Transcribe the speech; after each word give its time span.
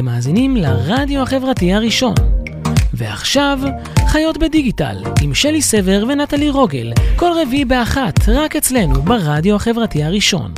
אתם 0.00 0.08
מאזינים 0.08 0.56
לרדיו 0.56 1.22
החברתי 1.22 1.72
הראשון. 1.72 2.14
ועכשיו, 2.94 3.58
חיות 4.06 4.38
בדיגיטל, 4.38 4.96
עם 5.22 5.34
שלי 5.34 5.62
סבר 5.62 6.04
ונטלי 6.08 6.50
רוגל, 6.50 6.92
כל 7.16 7.30
רביעי 7.42 7.64
באחת, 7.64 8.28
רק 8.28 8.56
אצלנו, 8.56 9.02
ברדיו 9.02 9.56
החברתי 9.56 10.04
הראשון. 10.04 10.54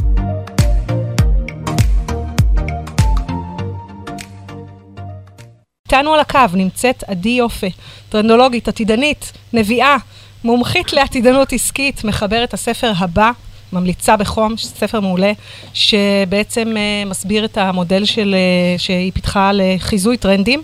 איתנו 5.86 6.14
על 6.14 6.20
הקו 6.20 6.38
נמצאת 6.54 7.04
עדי 7.06 7.28
יופה, 7.28 7.66
טרנדולוגית, 8.08 8.68
עתידנית, 8.68 9.32
נביאה, 9.52 9.96
מומחית 10.44 10.92
לעתידנות 10.92 11.52
עסקית, 11.52 12.04
מחברת 12.04 12.54
הספר 12.54 12.92
הבא, 12.98 13.30
ממליצה 13.72 14.16
בחום, 14.16 14.56
ספר 14.56 15.00
מעולה, 15.00 15.32
שבעצם 15.74 16.68
uh, 16.68 17.08
מסביר 17.08 17.44
את 17.44 17.58
המודל 17.58 18.04
של, 18.04 18.34
uh, 18.76 18.80
שהיא 18.80 19.12
פיתחה 19.12 19.50
לחיזוי 19.54 20.16
טרנדים. 20.16 20.62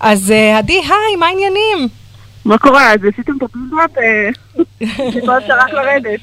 אז 0.00 0.30
uh, 0.30 0.58
עדי, 0.58 0.72
היי, 0.72 1.16
מה 1.18 1.26
העניינים? 1.26 1.88
מה 2.44 2.58
קורה? 2.58 2.92
אז 2.92 3.00
עשיתם 3.12 3.32
את 3.36 3.42
הפלוט, 3.42 3.90
שכל 5.10 5.38
אפשר 5.38 5.54
רק 5.58 5.72
לרדת. 5.72 6.20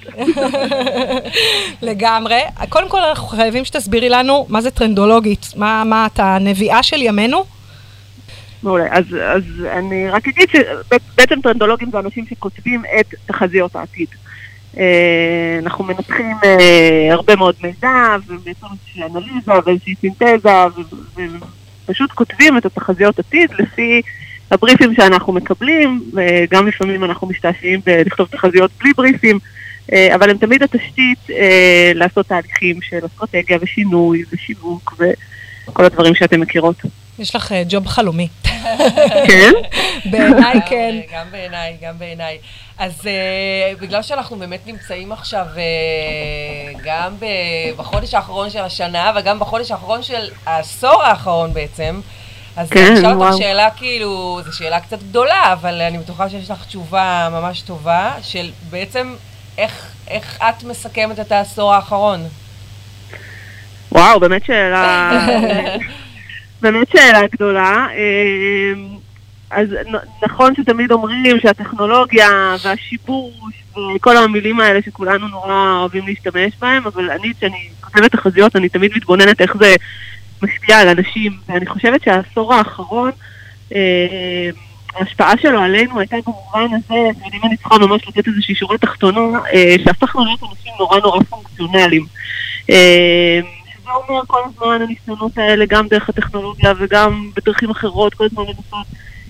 לגמרי. 1.90 2.40
קודם 2.70 2.90
כל, 2.90 3.00
אנחנו 3.02 3.28
חייבים 3.28 3.66
שתסבירי 3.66 4.10
לנו 4.10 4.46
מה 4.50 4.62
זה 4.62 4.72
טרנדולוגית. 4.72 5.46
מה, 5.56 5.84
מה 5.84 6.06
אתה 6.06 6.38
נביאה 6.42 6.84
של 6.84 7.02
ימינו? 7.02 7.46
מעולה. 8.64 8.86
אז, 8.90 9.06
אז 9.24 9.44
אני 9.72 10.10
רק 10.10 10.28
אגיד 10.28 10.50
שבעצם 10.50 11.42
טרנדולוגים 11.42 11.92
זה 11.92 12.00
אנשים 12.00 12.26
שכותבים 12.30 12.84
את 13.00 13.14
תחזיות 13.26 13.76
העתיד. 13.76 14.08
אה, 14.78 15.60
אנחנו 15.62 15.84
מנתחים 15.84 16.36
אה, 16.44 17.08
הרבה 17.12 17.36
מאוד 17.36 17.56
מידע, 17.64 18.16
ובעצם 18.28 18.66
איזושהי 18.72 19.04
אנליזה 19.04 19.52
ואיזושהי 19.66 19.96
סינתזה, 19.96 20.50
ופשוט 21.86 22.12
כותבים 22.12 22.58
את 22.58 22.66
התחזיות 22.66 23.20
עתיד 23.20 23.52
לפי 23.60 24.02
הבריפים 24.52 24.96
שאנחנו 24.96 25.34
מקבלים, 25.34 26.04
וגם 26.14 26.68
לפעמים 26.68 27.04
אנחנו 27.04 27.28
משתעשעים 27.28 27.80
לכתוב 27.88 28.28
תחזיות 28.28 28.72
בלי 28.80 28.92
בריפים, 28.98 29.40
אה, 29.94 30.16
אבל 30.16 30.30
הם 30.30 30.38
תמיד 30.38 30.64
התשתית 30.64 31.20
לעשות 31.96 32.28
תהליכים 32.28 32.82
של 32.82 33.06
אסטרטגיה 33.06 33.58
ושינוי 33.62 34.24
ושיווק 34.32 35.02
וכל 35.68 35.86
הדברים 35.86 36.16
שאתם 36.16 36.42
מכירות. 36.42 36.76
יש 37.20 37.36
לך 37.36 37.54
ג'וב 37.70 37.88
חלומי. 37.88 38.28
כן? 39.28 39.52
בעיניי 40.06 40.60
כן. 40.66 40.96
גם 41.14 41.32
בעיניי, 41.32 41.78
גם 41.82 42.00
בעיניי. 42.00 42.38
אז 42.78 43.02
uh, 43.02 43.82
בגלל 43.82 44.02
שאנחנו 44.02 44.36
באמת 44.36 44.68
נמצאים 44.68 45.12
עכשיו 45.12 45.46
uh, 45.56 46.80
גם 46.84 47.16
בחודש 47.78 48.14
האחרון 48.14 48.50
של 48.50 48.60
השנה 48.60 49.12
וגם 49.16 49.40
בחודש 49.40 49.72
האחרון 49.72 50.04
של 50.04 50.30
העשור 50.46 51.04
האחרון 51.04 51.54
בעצם, 51.54 52.02
אז 52.58 52.70
כן, 52.70 52.86
אני 52.86 53.00
אשאל 53.00 53.22
אותך 53.22 53.38
שאלה 53.38 53.70
כאילו, 53.70 54.40
זו 54.46 54.58
שאלה 54.58 54.80
קצת 54.80 55.04
גדולה, 55.04 55.54
אבל 55.54 55.82
אני 55.82 55.98
בטוחה 55.98 56.30
שיש 56.30 56.52
לך 56.52 56.66
תשובה 56.66 57.28
ממש 57.32 57.62
טובה, 57.62 58.14
של 58.22 58.52
בעצם 58.70 59.16
איך, 59.58 59.92
איך 60.08 60.40
את 60.42 60.64
מסכמת 60.64 61.20
את 61.20 61.32
העשור 61.32 61.74
האחרון? 61.74 62.28
וואו, 63.92 64.20
באמת 64.20 64.46
שאלה, 64.46 65.12
באמת 66.62 66.88
שאלה 66.92 67.28
גדולה. 67.32 67.88
אה, 67.96 68.74
אז 69.52 69.68
נכון 70.24 70.56
שתמיד 70.56 70.92
אומרים 70.92 71.40
שהטכנולוגיה 71.42 72.56
והשיבוש 72.64 73.54
וכל 73.96 74.18
המילים 74.18 74.60
האלה 74.60 74.82
שכולנו 74.82 75.28
נורא 75.28 75.78
אוהבים 75.80 76.08
להשתמש 76.08 76.54
בהם, 76.60 76.88
אבל 76.88 77.10
אני, 77.10 77.34
כשאני 77.38 77.70
כותבת 77.82 78.12
תחזיות, 78.12 78.56
אני 78.56 78.70
תמיד 78.70 78.92
מתבוננת 78.96 79.42
איך 79.42 79.58
זה 79.60 79.76
משפיע 80.44 80.80
על 80.80 80.88
אנשים, 80.88 81.32
ואני 81.50 81.66
חושבת 81.66 82.04
שהעשור 82.04 82.54
האחרון, 82.54 83.12
אה, 83.76 84.50
ההשפעה 84.96 85.34
שלו 85.42 85.60
עלינו 85.60 86.00
הייתה 86.00 86.16
במובן 86.26 86.76
הזה, 86.76 86.96
ואם 87.22 87.40
אני 87.44 87.58
צריכה 87.58 87.78
ממש 87.78 88.08
לתת 88.08 88.28
איזושהי 88.28 88.56
שורה 88.56 88.78
תחתונה, 88.78 89.40
אה, 89.54 89.76
שהפכנו 89.84 90.26
להיות 90.26 90.40
אנשים 90.44 90.74
נורא 90.80 91.00
נורא 91.00 91.24
פונקציונליים. 91.24 92.06
אה, 92.70 93.40
שזה 93.92 94.14
אומר 94.14 94.22
כל 94.28 94.40
הזמן 94.46 94.82
הניסיונות 94.82 95.38
האלה, 95.38 95.66
גם 95.66 95.88
דרך 95.88 96.10
הטכנולוגיה 96.10 96.74
וגם 96.80 97.30
בדרכים 97.36 97.70
אחרות, 97.70 98.14
כל 98.14 98.26
הזמן 98.26 98.44
לנסות 98.44 98.88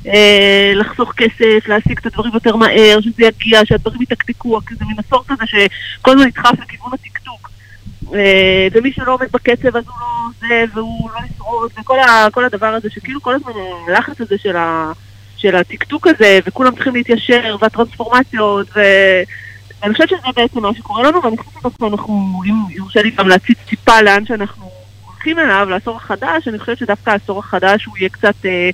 אה, 0.07 0.71
לחסוך 0.75 1.13
כסף, 1.13 1.67
להשיג 1.67 1.97
את 1.97 2.05
הדברים 2.05 2.31
יותר 2.33 2.55
מהר, 2.55 3.01
שזה 3.01 3.23
יגיע, 3.23 3.65
שהדברים 3.65 4.01
יתקתקו, 4.01 4.59
זה 4.71 4.85
מין 4.85 4.97
עשור 5.07 5.23
כזה 5.27 5.43
שכל 5.45 6.11
הזמן 6.11 6.25
נדחף 6.25 6.59
לכיוון 6.61 6.91
הטקטוק. 6.93 7.49
אה, 8.13 8.67
ומי 8.71 8.93
שלא 8.93 9.13
עומד 9.13 9.31
בקצב 9.31 9.77
אז 9.77 9.83
הוא 9.87 9.95
לא 10.01 10.07
זה, 10.39 10.63
והוא 10.73 11.09
לא 11.09 11.19
ישרוד, 11.35 11.71
וכל 11.81 12.45
הדבר 12.45 12.67
הזה, 12.67 12.89
שכאילו 12.89 13.21
כל 13.21 13.35
הזמן 13.35 13.51
הלחץ 13.87 14.21
הזה 14.21 14.37
של, 14.37 14.55
ה, 14.55 14.91
של 15.37 15.55
הטקטוק 15.55 16.07
הזה, 16.07 16.39
וכולם 16.45 16.75
צריכים 16.75 16.93
להתיישר, 16.93 17.55
והטרנספורמציות, 17.61 18.67
ו... 18.75 18.79
ואני 19.81 19.93
חושבת 19.93 20.09
שזה 20.09 20.27
בעצם 20.35 20.61
מה 20.61 20.73
שקורה 20.77 21.03
לנו, 21.03 21.23
ואני 21.23 21.37
חושבת 21.37 21.71
שאנחנו, 21.79 22.41
אם 22.45 22.75
יורשה 22.75 23.01
לי 23.01 23.11
גם 23.11 23.27
להציץ 23.27 23.57
טיפה 23.69 24.01
לאן 24.01 24.25
שאנחנו 24.25 24.71
הולכים 25.05 25.39
אליו, 25.39 25.67
לעשור 25.69 25.95
החדש, 25.95 26.47
אני 26.47 26.59
חושבת 26.59 26.77
שדווקא 26.77 27.09
העשור 27.09 27.39
החדש 27.39 27.85
הוא 27.85 27.97
יהיה 27.97 28.09
קצת... 28.09 28.45
אה, 28.45 28.69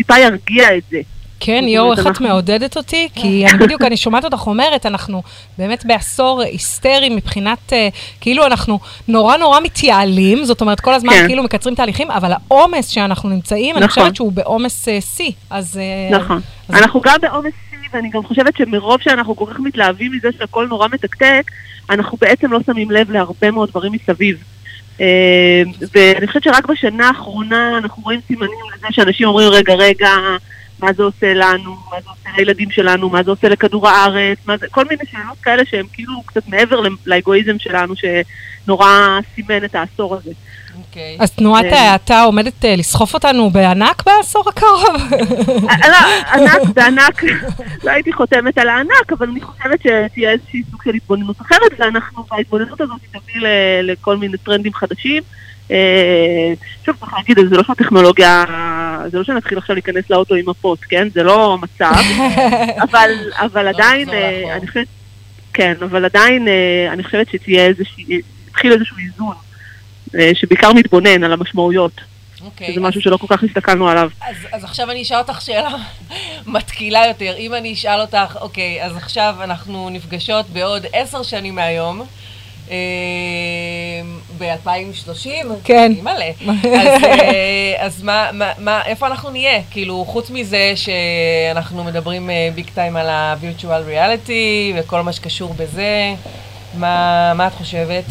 טיפה 0.00 0.18
ירגיע 0.18 0.76
את 0.76 0.82
זה. 0.90 1.00
כן, 1.40 1.64
יואו, 1.66 1.92
איך 1.92 2.06
את 2.06 2.20
מעודדת 2.20 2.76
אותי? 2.76 3.08
כי 3.14 3.46
אני 3.46 3.58
בדיוק, 3.58 3.82
אני 3.82 3.96
שומעת 3.96 4.24
אותך 4.24 4.46
אומרת, 4.46 4.86
אנחנו 4.86 5.22
באמת 5.58 5.84
בעשור 5.86 6.42
היסטרי 6.42 7.08
מבחינת, 7.08 7.72
אה, 7.72 7.88
כאילו 8.20 8.46
אנחנו 8.46 8.78
נורא 9.08 9.36
נורא 9.36 9.60
מתייעלים, 9.60 10.44
זאת 10.44 10.60
אומרת, 10.60 10.80
כל 10.80 10.94
הזמן 10.94 11.12
כן. 11.12 11.26
כאילו 11.26 11.42
מקצרים 11.42 11.74
תהליכים, 11.74 12.10
אבל 12.10 12.32
העומס 12.32 12.88
שאנחנו 12.88 13.28
נמצאים, 13.28 13.76
אני 13.76 13.88
חושבת 13.88 14.04
נכון. 14.04 14.14
שהוא 14.14 14.32
בעומס 14.32 14.88
אה, 14.88 15.00
שיא. 15.00 15.32
אז... 15.50 15.80
אה, 15.82 16.18
נכון. 16.18 16.40
אנחנו 16.70 17.00
גם 17.00 17.16
בעומס 17.22 17.52
שיא, 17.69 17.69
ואני 17.92 18.10
גם 18.10 18.22
חושבת 18.22 18.56
שמרוב 18.56 19.00
שאנחנו 19.00 19.36
כל 19.36 19.44
כך 19.50 19.60
מתלהבים 19.60 20.12
מזה 20.12 20.28
שהכל 20.38 20.66
נורא 20.66 20.88
מתקתק, 20.92 21.42
אנחנו 21.90 22.18
בעצם 22.20 22.52
לא 22.52 22.58
שמים 22.66 22.90
לב 22.90 23.10
להרבה 23.10 23.50
מאוד 23.50 23.70
דברים 23.70 23.92
מסביב. 23.92 24.44
אה, 25.00 25.62
ואני 25.94 26.26
חושבת 26.26 26.42
שרק 26.42 26.66
בשנה 26.66 27.08
האחרונה 27.08 27.78
אנחנו 27.78 28.02
רואים 28.02 28.20
סימנים 28.26 28.58
לזה 28.74 28.86
שאנשים 28.90 29.28
אומרים, 29.28 29.48
רגע, 29.48 29.74
רגע, 29.74 30.10
מה 30.78 30.92
זה 30.92 31.02
עושה 31.02 31.34
לנו, 31.34 31.76
מה 31.90 32.00
זה 32.00 32.08
עושה 32.10 32.28
לילדים 32.36 32.70
שלנו, 32.70 33.10
מה 33.10 33.22
זה 33.22 33.30
עושה 33.30 33.48
לכדור 33.48 33.88
הארץ, 33.88 34.38
זה, 34.60 34.68
כל 34.70 34.84
מיני 34.90 35.02
שאלות 35.10 35.38
כאלה 35.42 35.64
שהן 35.64 35.86
כאילו 35.92 36.22
קצת 36.26 36.48
מעבר 36.48 36.82
לאגואיזם 37.06 37.58
שלנו 37.58 37.94
שנורא 37.96 39.18
סימן 39.34 39.64
את 39.64 39.74
העשור 39.74 40.16
הזה. 40.16 40.30
Okay. 40.74 40.80
אוקיי. 40.90 41.16
אז 41.20 41.30
תנועת 41.30 41.64
אה, 41.64 41.88
ההאטה 41.88 42.22
עומדת 42.22 42.64
אה, 42.64 42.76
לסחוף 42.76 43.14
אותנו 43.14 43.50
בענק 43.50 44.02
בעשור 44.06 44.48
הקרוב? 44.48 45.12
לא, 45.88 45.96
ענק 46.32 46.68
בענק, 46.76 47.22
לא 47.84 47.90
הייתי 47.90 48.12
חותמת 48.12 48.58
על 48.58 48.68
הענק, 48.68 49.12
אבל 49.18 49.28
אני 49.28 49.40
חושבת 49.40 49.80
שתהיה 49.80 50.30
איזושהי 50.30 50.62
סוג 50.70 50.82
של 50.84 50.94
התבוננות 50.94 51.40
אחרת, 51.40 51.72
ואנחנו, 51.78 52.24
וההתבוננות 52.30 52.80
הזאת 52.80 53.00
תביא 53.10 53.42
לכל 53.82 54.16
מיני 54.16 54.38
טרנדים 54.38 54.74
חדשים. 54.74 55.22
אה, 55.70 56.52
שוב, 56.84 56.96
צריך 57.00 57.12
להגיד, 57.14 57.38
זה 57.48 57.56
לא 57.56 57.62
שהטכנולוגיה, 57.62 58.44
זה 59.10 59.18
לא 59.18 59.24
שנתחיל 59.24 59.58
עכשיו 59.58 59.74
להיכנס 59.74 60.10
לאוטו 60.10 60.34
עם 60.34 60.50
מפות, 60.50 60.78
כן? 60.78 61.08
זה 61.10 61.22
לא 61.22 61.54
המצב, 61.54 62.02
אבל, 62.90 63.10
אבל 63.38 63.64
לא 63.64 63.68
עדיין, 63.68 64.08
אני 64.56 64.66
חושבת, 64.66 64.86
כן, 65.52 65.74
אבל 65.82 66.04
עדיין 66.04 66.48
אני 66.92 67.04
חושבת 67.04 67.28
שתהיה 67.30 67.66
איזושהי, 67.66 68.20
יתחיל 68.48 68.72
איזשהו 68.72 68.96
איזון. 68.98 69.49
אה, 70.18 70.30
שבעיקר 70.34 70.72
מתבונן 70.72 71.24
על 71.24 71.32
המשמעויות. 71.32 71.92
Okay, 72.40 72.44
אוקיי, 72.44 72.72
שזה 72.72 72.80
משהו 72.80 73.00
שלא 73.00 73.16
כל 73.16 73.26
כך 73.28 73.44
הסתכלנו 73.44 73.88
עליו. 73.88 74.10
אז, 74.20 74.36
אז 74.52 74.64
עכשיו 74.64 74.90
אני 74.90 75.02
אשאל 75.02 75.18
אותך 75.18 75.40
שאלה 75.40 75.70
מתקילה 76.46 77.06
יותר. 77.06 77.34
אם 77.38 77.54
אני 77.54 77.72
אשאל 77.72 78.00
אותך, 78.00 78.38
אוקיי, 78.40 78.84
אז 78.84 78.96
עכשיו 78.96 79.34
אנחנו 79.40 79.90
נפגשות 79.90 80.50
בעוד 80.50 80.86
עשר 80.92 81.22
שנים 81.22 81.54
מהיום, 81.54 82.02
אה, 82.70 82.76
ב-2030? 84.38 85.28
כן. 85.64 85.92
מלא. 86.02 86.24
אז, 86.80 87.04
אה, 87.04 87.74
אז 87.78 88.02
מה, 88.02 88.30
מה, 88.32 88.52
מה, 88.58 88.82
איפה 88.86 89.06
אנחנו 89.06 89.30
נהיה? 89.30 89.62
כאילו, 89.70 90.04
חוץ 90.04 90.30
מזה 90.30 90.72
שאנחנו 90.76 91.84
מדברים 91.84 92.30
ביג 92.54 92.70
טיים 92.74 92.96
על 92.96 93.08
ה-virtual 93.08 93.90
reality 93.90 94.76
וכל 94.76 95.02
מה 95.02 95.12
שקשור 95.12 95.54
בזה, 95.54 96.14
מה, 96.74 97.32
מה 97.34 97.46
את 97.46 97.52
חושבת? 97.52 98.04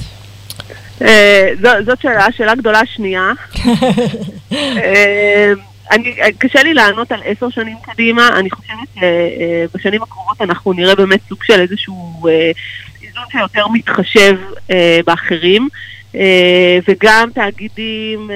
אה, 1.02 1.52
זאת 1.86 2.02
שאלה, 2.02 2.26
שאלה 2.38 2.56
גדולה 2.56 2.82
שנייה. 2.86 3.32
אה, 4.52 5.54
אני, 5.92 6.16
קשה 6.38 6.64
לי 6.64 6.74
לענות 6.74 7.12
על 7.12 7.20
עשר 7.26 7.50
שנים 7.50 7.78
קדימה, 7.84 8.30
אני 8.40 8.50
חושבת 8.50 8.88
שבשנים 8.96 10.04
הקרובות 10.04 10.42
אנחנו 10.42 10.74
נראה 10.74 10.96
באמת 10.96 11.20
סוג 11.30 11.44
של 11.44 11.62
איזשהו 11.62 12.28
אה, 12.28 12.52
איזון 13.04 13.24
שיותר 13.32 13.68
מתחשב 13.68 14.36
באחרים, 15.06 15.68
וגם 16.88 17.30
תאגידים 17.34 18.32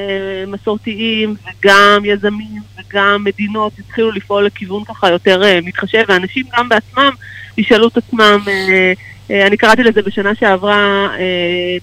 מסורתיים, 0.47 1.35
וגם 1.43 2.01
יזמים, 2.05 2.61
וגם 2.79 3.23
מדינות 3.23 3.73
התחילו 3.79 4.11
לפעול 4.11 4.45
לכיוון 4.45 4.83
ככה 4.83 5.09
יותר 5.09 5.41
מתחשב, 5.63 6.03
ואנשים 6.07 6.45
גם 6.57 6.69
בעצמם 6.69 7.09
ישאלו 7.57 7.87
את 7.87 7.97
עצמם, 7.97 8.39
אני 9.29 9.57
קראתי 9.57 9.83
לזה 9.83 10.01
בשנה 10.01 10.35
שעברה, 10.35 11.09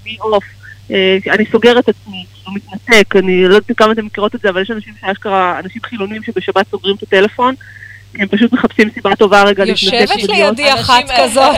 מי 0.05 0.17
אוף, 0.21 0.45
אה, 0.91 1.19
אני 1.29 1.45
סוגר 1.53 1.79
את 1.79 1.89
עצמי, 1.89 2.25
כאילו 2.35 2.53
מתנתק, 2.57 3.17
אני 3.17 3.45
לא 3.45 3.55
יודעת 3.55 3.77
כמה 3.77 3.93
אתם 3.93 4.07
מכירות 4.07 4.35
את 4.35 4.41
זה, 4.41 4.49
אבל 4.49 4.63
יש 4.63 4.71
אנשים 4.71 4.95
שאשכרה, 5.01 5.59
אנשים 5.59 5.83
חילונים 5.83 6.23
שבשבת 6.23 6.67
סוגרים 6.71 6.97
את 6.97 7.03
הטלפון, 7.03 7.55
הם 8.19 8.29
פשוט 8.29 8.53
מחפשים 8.53 8.91
סיבה 8.95 9.17
טובה 9.17 9.43
רגע 9.43 9.65
להתנתק. 9.65 9.83
יושבת 9.83 10.29
לידי 10.29 10.73
אחת 10.73 11.05
כזאת. 11.19 11.57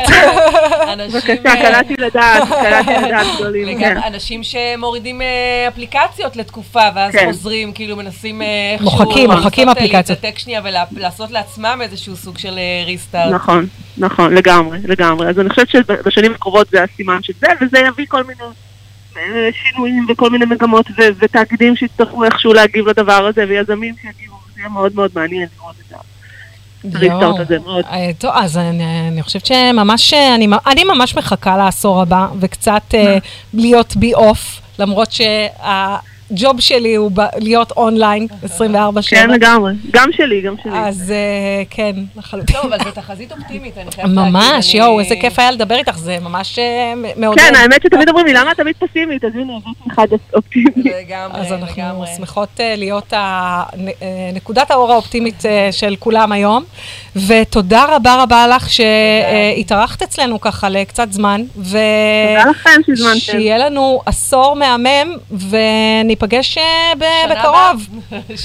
אנשים, 0.92 1.12
בבקשה, 1.12 1.48
אה, 1.48 1.56
קלעתי 1.56 1.94
לדעת, 1.98 2.48
קלעתי 2.48 3.06
לדעת 3.06 3.26
גדולים, 3.36 3.78
כן. 3.78 3.92
וגם 3.92 4.02
אנשים 4.06 4.40
שמורידים 4.42 5.22
אה, 5.22 5.68
אפליקציות 5.68 6.36
לתקופה, 6.36 6.82
ואז 6.94 7.12
כן. 7.12 7.26
חוזרים, 7.26 7.72
כאילו 7.72 7.96
מנסים 7.96 8.42
אה, 8.42 8.46
איכשהו... 8.72 8.90
מוחקים, 8.90 9.30
מוחקים 9.30 9.68
אה, 9.68 9.72
אפליקציות. 9.72 10.18
להתנתק 10.22 10.38
שנייה 10.38 10.60
ולעשות 10.92 11.30
לעצמם 11.30 11.78
איזשהו 11.82 12.16
סוג 12.16 12.38
של 12.38 12.58
ריסטארט. 12.86 13.32
נכון, 13.32 13.66
נכון, 13.98 14.34
לגמרי, 14.34 14.78
לגמרי. 14.84 15.28
אז 15.28 15.40
אני 15.40 15.48
חושבת 15.50 15.68
שבשנים 15.68 16.34
הקרובות 16.34 16.68
זה 16.70 16.82
הסימן 16.82 17.22
של 17.22 17.32
זה, 17.40 17.46
וזה 17.60 17.78
יביא 17.78 18.06
כל 18.08 18.24
מיני 18.24 18.42
אה, 19.16 19.48
שינויים 19.52 20.06
וכל 20.08 20.30
מיני 20.30 20.44
מגמות 20.44 20.86
ו- 20.98 21.08
ותאגידים 21.18 21.76
שיצטרכו 21.76 22.24
איכשהו 22.24 22.52
להגיב 22.52 22.88
לדבר 22.88 23.26
הזה, 23.26 23.44
ויזמים 23.48 23.94
שיגיבו, 24.02 24.36
זה 24.54 24.60
יהיה 24.60 24.68
מאוד 24.68 24.94
מאוד 24.94 25.10
מעניין 25.14 25.48
לראות 25.58 25.74
את 25.80 25.88
זה. 25.88 26.11
הריסטארט 26.94 27.40
הזה 27.40 27.58
מאוד. 27.58 27.84
טוב, 28.18 28.30
אז 28.34 28.58
אני, 28.58 29.08
אני 29.08 29.22
חושבת 29.22 29.46
שממש, 29.46 30.14
אה, 30.14 30.34
אני, 30.34 30.48
אני 30.66 30.84
ממש 30.84 31.16
מחכה 31.16 31.56
לעשור 31.56 32.02
הבא, 32.02 32.26
וקצת 32.40 32.82
אה, 32.94 33.18
להיות 33.54 33.96
בי 33.96 34.14
אוף, 34.14 34.60
למרות 34.78 35.12
שהג'וב 36.36 36.60
שלי 36.60 36.94
הוא 36.94 37.10
ב, 37.14 37.20
להיות 37.38 37.70
אונליין 37.70 38.26
24/7. 38.44 38.54
כן, 39.10 39.30
לגמרי. 39.30 39.72
גם 39.90 40.08
שלי, 40.12 40.40
גם 40.40 40.54
שלי. 40.62 40.72
אז 40.74 41.10
אה, 41.10 41.62
כן, 41.70 41.92
לחלוטין. 42.16 42.56
טוב, 42.56 42.72
אבל 42.72 42.84
זו 42.84 42.90
תחזית 42.90 43.32
אופטימית, 43.32 43.78
אני 43.78 43.92
חייבת 43.92 44.10
להגיד. 44.16 44.30
ממש, 44.32 44.70
אני- 44.74 44.78
יואו, 44.82 45.00
איזה 45.00 45.14
כיף 45.20 45.38
היה 45.38 45.50
לדבר 45.50 45.74
איתך, 45.76 45.98
זה 45.98 46.16
ממש 46.22 46.58
אה, 46.58 46.94
מ- 46.96 47.20
מעודד. 47.20 47.42
כן, 47.42 47.54
האמת 47.54 47.82
שתמיד 47.82 48.08
אומרים 48.08 48.26
לי, 48.26 48.32
למה 48.32 48.52
את 48.52 48.56
תמיד 48.56 48.74
פסימית? 48.78 49.24
אז 49.24 49.30
הנה, 49.34 49.52
זאת 49.64 49.92
אחד 49.92 50.06
אופטימית. 50.34 50.76
לגמרי, 50.76 51.40
אז 51.40 51.52
אנחנו 51.52 51.82
לגמרי. 51.82 52.06
שמחות 52.16 52.48
אה, 52.60 52.74
להיות 52.76 53.12
ה- 53.12 53.62
נ- 53.76 53.88
אה, 53.88 53.94
נקודת 54.34 54.70
האור 54.70 54.92
האופטימית 54.92 55.46
אה, 55.46 55.68
של 55.72 55.94
כולם 55.98 56.32
היום, 56.32 56.64
ותודה 57.26 57.84
רבה 57.96 58.22
רבה 58.22 58.46
לך 58.48 58.66
שהתארחת 58.70 60.02
אצלנו 60.02 60.40
ככה 60.40 60.68
לקצת 60.68 61.12
זמן, 61.12 61.42
ו... 61.56 61.78
תודה 62.38 62.50
לכם 62.50 62.70
שהזמנתם. 62.86 63.18
שיהיה 63.18 63.58
לנו 63.58 64.00
עשור 64.06 64.56
מהמם, 64.56 65.16
וניפגש 65.50 66.21
אה, 66.22 66.28
ב- 66.28 66.42
שנה 66.42 67.34
בקרוב. 67.34 67.88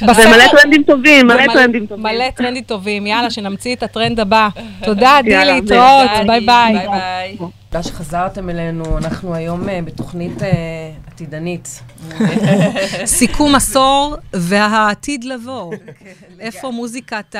ומלא 0.18 0.44
טרנדים 0.52 0.84
טובים, 0.84 1.28
מלא 1.28 1.54
טרנדים 1.54 1.86
טובים. 1.86 2.04
מלא 2.04 2.30
טרנדים 2.30 2.64
טובים, 2.64 3.08
יאללה, 3.08 3.30
שנמציא 3.30 3.76
את 3.76 3.84
הטרנד 3.84 4.20
הבא. 4.20 4.50
תודה, 4.84 5.20
דילי, 5.24 5.46
להתראות, 5.46 6.10
ביי, 6.28 6.46
ביי. 6.46 7.38
תודה 7.70 7.84
שחזרתם 7.84 8.50
אלינו, 8.50 8.98
אנחנו 8.98 9.36
היום 9.36 9.70
אה, 9.70 9.80
בתוכנית 9.86 10.44
אה, 10.44 10.50
עתידנית. 11.08 11.82
סיכום 13.06 13.56
עשור 13.56 14.16
והעתיד 14.34 15.24
לבוא. 15.24 15.74
איפה 16.40 16.72
מוזיקת 16.72 17.36
ה... 17.36 17.40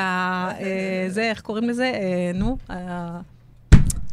אה, 0.60 1.06
זה, 1.10 1.30
איך 1.30 1.42
קוראים 1.42 1.70
לזה? 1.70 1.92
אה, 1.94 2.32
נו, 2.34 2.58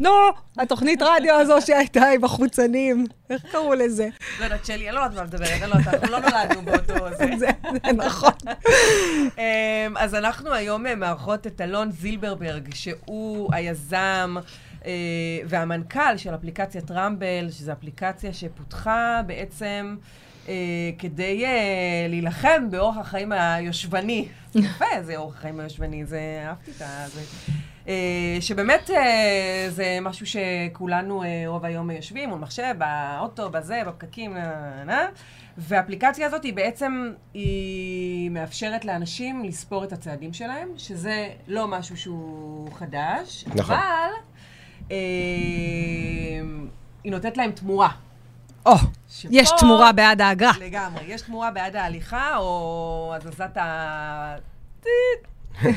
נו, 0.00 0.10
התוכנית 0.58 1.02
רדיו 1.02 1.34
הזו 1.34 1.56
שהייתה 1.60 2.04
עם 2.08 2.24
החוצנים, 2.24 3.06
איך 3.30 3.42
קראו 3.52 3.74
לזה? 3.74 4.08
לא 4.38 4.44
יודעת, 4.44 4.64
שלי, 4.64 4.88
אני 4.88 4.96
לא 4.96 5.00
יודעת 5.00 5.18
מה 5.18 5.24
מדברת, 5.24 5.62
אני 5.62 5.70
לא 5.70 5.76
יודעת, 5.76 5.94
אנחנו 5.94 6.10
לא 6.10 6.18
נולדנו 6.20 6.62
באותו 6.62 7.08
זה. 7.18 7.30
זה 7.38 7.46
נכון. 7.92 8.32
אמ, 9.38 9.96
אז 9.96 10.14
אנחנו 10.14 10.52
היום 10.52 10.86
אה, 10.86 10.94
מארחות 10.94 11.46
את 11.46 11.60
אלון 11.60 11.90
זילברברג, 11.90 12.74
שהוא 12.74 13.54
היזם 13.54 14.36
אה, 14.86 14.90
והמנכ"ל 15.46 16.16
של 16.16 16.34
אפליקציית 16.34 16.90
רמבל, 16.90 17.50
שזו 17.50 17.72
אפליקציה 17.72 18.32
שפותחה 18.32 19.20
בעצם 19.26 19.96
אה, 20.48 20.54
כדי 20.98 21.44
אה, 21.44 22.06
להילחם 22.08 22.70
באורח 22.70 22.96
החיים 22.98 23.32
היושבני. 23.32 24.28
יפה, 24.54 25.02
זה 25.02 25.16
אורח 25.16 25.36
החיים 25.36 25.60
היושבני, 25.60 26.04
זה, 26.04 26.44
אהבתי 26.46 26.70
את 26.70 26.76
זה. 27.12 27.20
אה, 27.88 27.94
שבאמת 28.40 28.90
אה, 28.90 29.66
זה 29.68 29.98
משהו 30.02 30.26
שכולנו 30.26 31.22
אה, 31.22 31.44
רוב 31.46 31.64
היום 31.64 31.90
יושבים 31.90 32.28
מול 32.28 32.38
מחשב, 32.38 32.74
באוטו, 32.78 33.50
בזה, 33.50 33.82
בפקקים, 33.86 34.34
נה. 34.86 35.06
והאפליקציה 35.58 36.26
הזאת 36.26 36.42
היא 36.44 36.54
בעצם, 36.54 37.12
היא 37.34 38.30
מאפשרת 38.30 38.84
לאנשים 38.84 39.44
לספור 39.44 39.84
את 39.84 39.92
הצעדים 39.92 40.32
שלהם, 40.32 40.68
שזה 40.76 41.28
לא 41.48 41.68
משהו 41.68 41.96
שהוא 41.96 42.72
חדש, 42.72 43.44
נכון. 43.54 43.74
אבל 43.76 44.10
אה, 44.90 44.96
היא 47.04 47.12
נותנת 47.12 47.36
להם 47.36 47.50
תמורה. 47.52 47.88
או, 48.66 48.72
שפה- 49.08 49.28
יש 49.30 49.50
תמורה 49.60 49.92
בעד 49.92 50.20
האגרה. 50.20 50.52
לגמרי. 50.60 51.04
יש 51.06 51.22
תמורה 51.22 51.50
בעד 51.50 51.76
ההליכה, 51.76 52.36
או 52.36 53.12
הזזת 53.16 53.56
ה... 53.56 54.36
אה, 55.64 55.70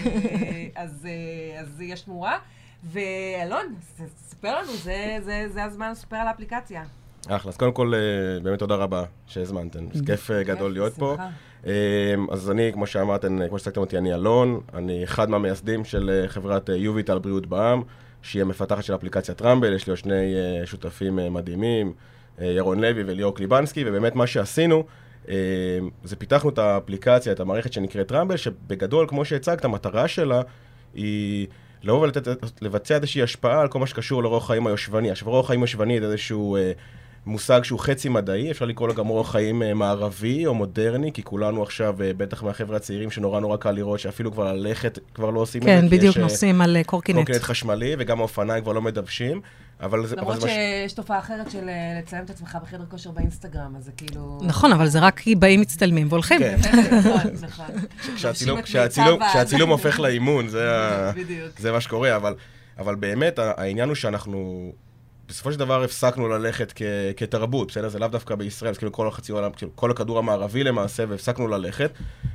אז, 0.76 1.08
אה, 1.10 1.60
אז 1.62 1.82
יש 1.82 2.02
תמורה. 2.02 2.38
ואלון, 2.84 3.76
ספר 4.18 4.62
לנו, 4.62 4.72
זה, 4.74 5.18
זה, 5.22 5.46
זה 5.54 5.64
הזמן 5.64 5.92
לספר 5.92 6.16
על 6.16 6.28
האפליקציה. 6.28 6.84
אחלה, 7.28 7.52
אז 7.52 7.58
קודם 7.58 7.72
כל, 7.72 7.94
אה, 7.96 8.40
באמת 8.40 8.60
תודה 8.60 8.76
רבה 8.76 9.04
שהזמנתם. 9.28 9.80
זה 9.94 10.06
כיף 10.06 10.32
גדול 10.32 10.74
להיות 10.74 10.94
פה. 10.94 11.16
אז 12.32 12.52
אני, 12.52 12.74
כמו 12.74 12.88
שאמרתם, 12.88 13.48
כמו 13.48 13.60
שהצגתם 13.60 13.82
אותי, 13.82 13.98
אני 13.98 14.14
אלון, 14.14 14.60
אני 14.74 15.04
אחד 15.04 15.30
מהמייסדים 15.30 15.86
של 15.86 16.26
חברת 16.28 16.70
יוביטל 16.70 17.20
בריאות 17.20 17.46
בעם, 17.46 17.82
שהיא 18.22 18.42
המפתחת 18.42 18.84
של 18.84 18.96
אפליקציית 18.96 19.42
רמבל, 19.42 19.74
יש 19.74 19.88
לי 19.88 19.92
עוד 19.92 19.98
שני 19.98 20.34
שותפים 20.66 21.34
מדהימים, 21.34 21.94
ירון 22.40 22.80
לוי 22.80 23.04
וליאור 23.04 23.36
קליבנסקי, 23.36 23.84
ובאמת 23.88 24.16
מה 24.16 24.28
שעשינו, 24.28 24.84
זה 26.04 26.16
פיתחנו 26.16 26.50
את 26.50 26.58
האפליקציה, 26.58 27.32
את 27.32 27.40
המערכת 27.40 27.74
שנקראת 27.74 28.12
רמבל, 28.12 28.38
שבגדול, 28.38 29.06
כמו 29.10 29.26
שהצגת, 29.26 29.66
המטרה 29.66 30.08
שלה 30.08 30.42
היא 30.94 31.48
לבוא 31.84 32.08
ולבצע 32.62 32.96
איזושהי 32.96 33.22
השפעה 33.22 33.62
על 33.62 33.68
כל 33.68 33.80
מה 33.80 33.88
שקשור 33.88 34.24
לאורח 34.24 34.48
חיים 34.48 34.68
היושבני. 34.68 35.12
עכשיו, 35.12 35.28
אורח 35.28 35.48
חיים 35.48 35.62
יושבני 35.62 36.00
זה 36.00 36.06
איזשהו 36.06 36.56
אה, 36.56 36.72
מושג 37.26 37.64
שהוא 37.64 37.80
חצי 37.80 38.10
מדעי, 38.10 38.52
אפשר 38.52 38.66
לקרוא 38.66 38.88
לו 38.88 38.96
גם 38.96 39.10
אורח 39.10 39.32
חיים 39.32 39.64
אה, 39.64 39.74
מערבי 39.74 40.46
או 40.46 40.54
מודרני, 40.54 41.12
כי 41.14 41.24
כולנו 41.24 41.64
עכשיו, 41.64 42.02
אה, 42.02 42.12
בטח 42.18 42.44
מהחבר'ה 42.44 42.78
הצעירים, 42.78 43.12
שנורא 43.12 43.40
נורא 43.40 43.58
קל 43.58 43.72
לראות 43.72 44.00
שאפילו 44.00 44.32
כבר 44.32 44.54
ללכת 44.54 45.00
כבר 45.14 45.30
לא 45.30 45.40
עושים 45.40 45.62
את 45.62 45.68
זה. 45.68 45.72
כן, 45.72 45.86
בדיוק 45.86 46.04
יש, 46.04 46.18
אה, 46.18 46.22
נוסעים 46.22 46.62
על 46.62 46.78
אה, 46.78 46.84
קורקינט. 46.84 47.18
קורקינט 47.18 47.42
חשמלי, 47.42 47.96
וגם 48.00 48.20
האופניים 48.20 48.64
כבר 48.64 48.74
לא 48.74 48.82
מדוושים. 48.82 49.42
אבל 49.82 50.06
זה... 50.08 50.16
אבל 50.16 50.22
למרות 50.22 50.42
זה 50.42 50.48
מש- 50.48 50.54
שיש 50.54 50.94
תופעה 50.94 51.20
אחרת 51.20 51.52
של 51.52 51.70
אה, 51.70 52.00
לצלם 52.00 52.24
את 52.26 52.30
עצמך 52.30 52.58
בחדר 52.64 52.84
כושר 52.90 53.12
באינסטגרם, 53.12 53.76
אז 53.78 53.84
זה 53.86 53.92
כאילו... 53.98 54.40
נכון, 54.44 54.72
אבל 54.72 54.88
זה 54.88 55.00
רק 55.00 55.20
כי 55.20 55.36
באים, 55.36 55.62
מצטלמים 55.62 56.08
והולכים. 56.10 56.40
כן. 56.40 56.58
נכון, 57.00 57.32
נכון. 57.42 57.66
כשהצילום- 58.18 59.70
הופך 59.70 60.00
לאימון, 60.04 60.48
זה 60.48 60.72
ה-. 60.72 61.12
זה 61.58 61.72
מה 61.72 61.82
שקורה, 61.82 62.16
אבל, 62.16 62.36
אבל 62.80 62.96
באמת 62.96 63.40
העניין 63.40 63.90
הוא 63.90 63.96
שאנחנו 63.96 64.72
בסופו 65.28 65.52
של 65.52 65.60
דבר 65.60 65.84
הפסקנו 65.84 66.28
ללכת 66.28 66.72
כ, 66.76 66.82
כתרבות, 67.18 67.68
בסדר? 67.68 67.90
זה 67.90 68.00
לאו 68.00 68.08
דווקא 68.08 68.36
בישראל, 68.36 68.74
זה 68.74 68.80
כאילו 68.80 68.92
כל 68.92 69.08
החצי 69.08 69.32
עולם, 69.32 69.52
כאילו 69.52 69.72
כל 69.76 69.92
הכדור 69.92 70.20
המערבי 70.20 70.64
למעשה, 70.64 71.04
והפסקנו 71.10 71.48
ללכת. 71.48 71.92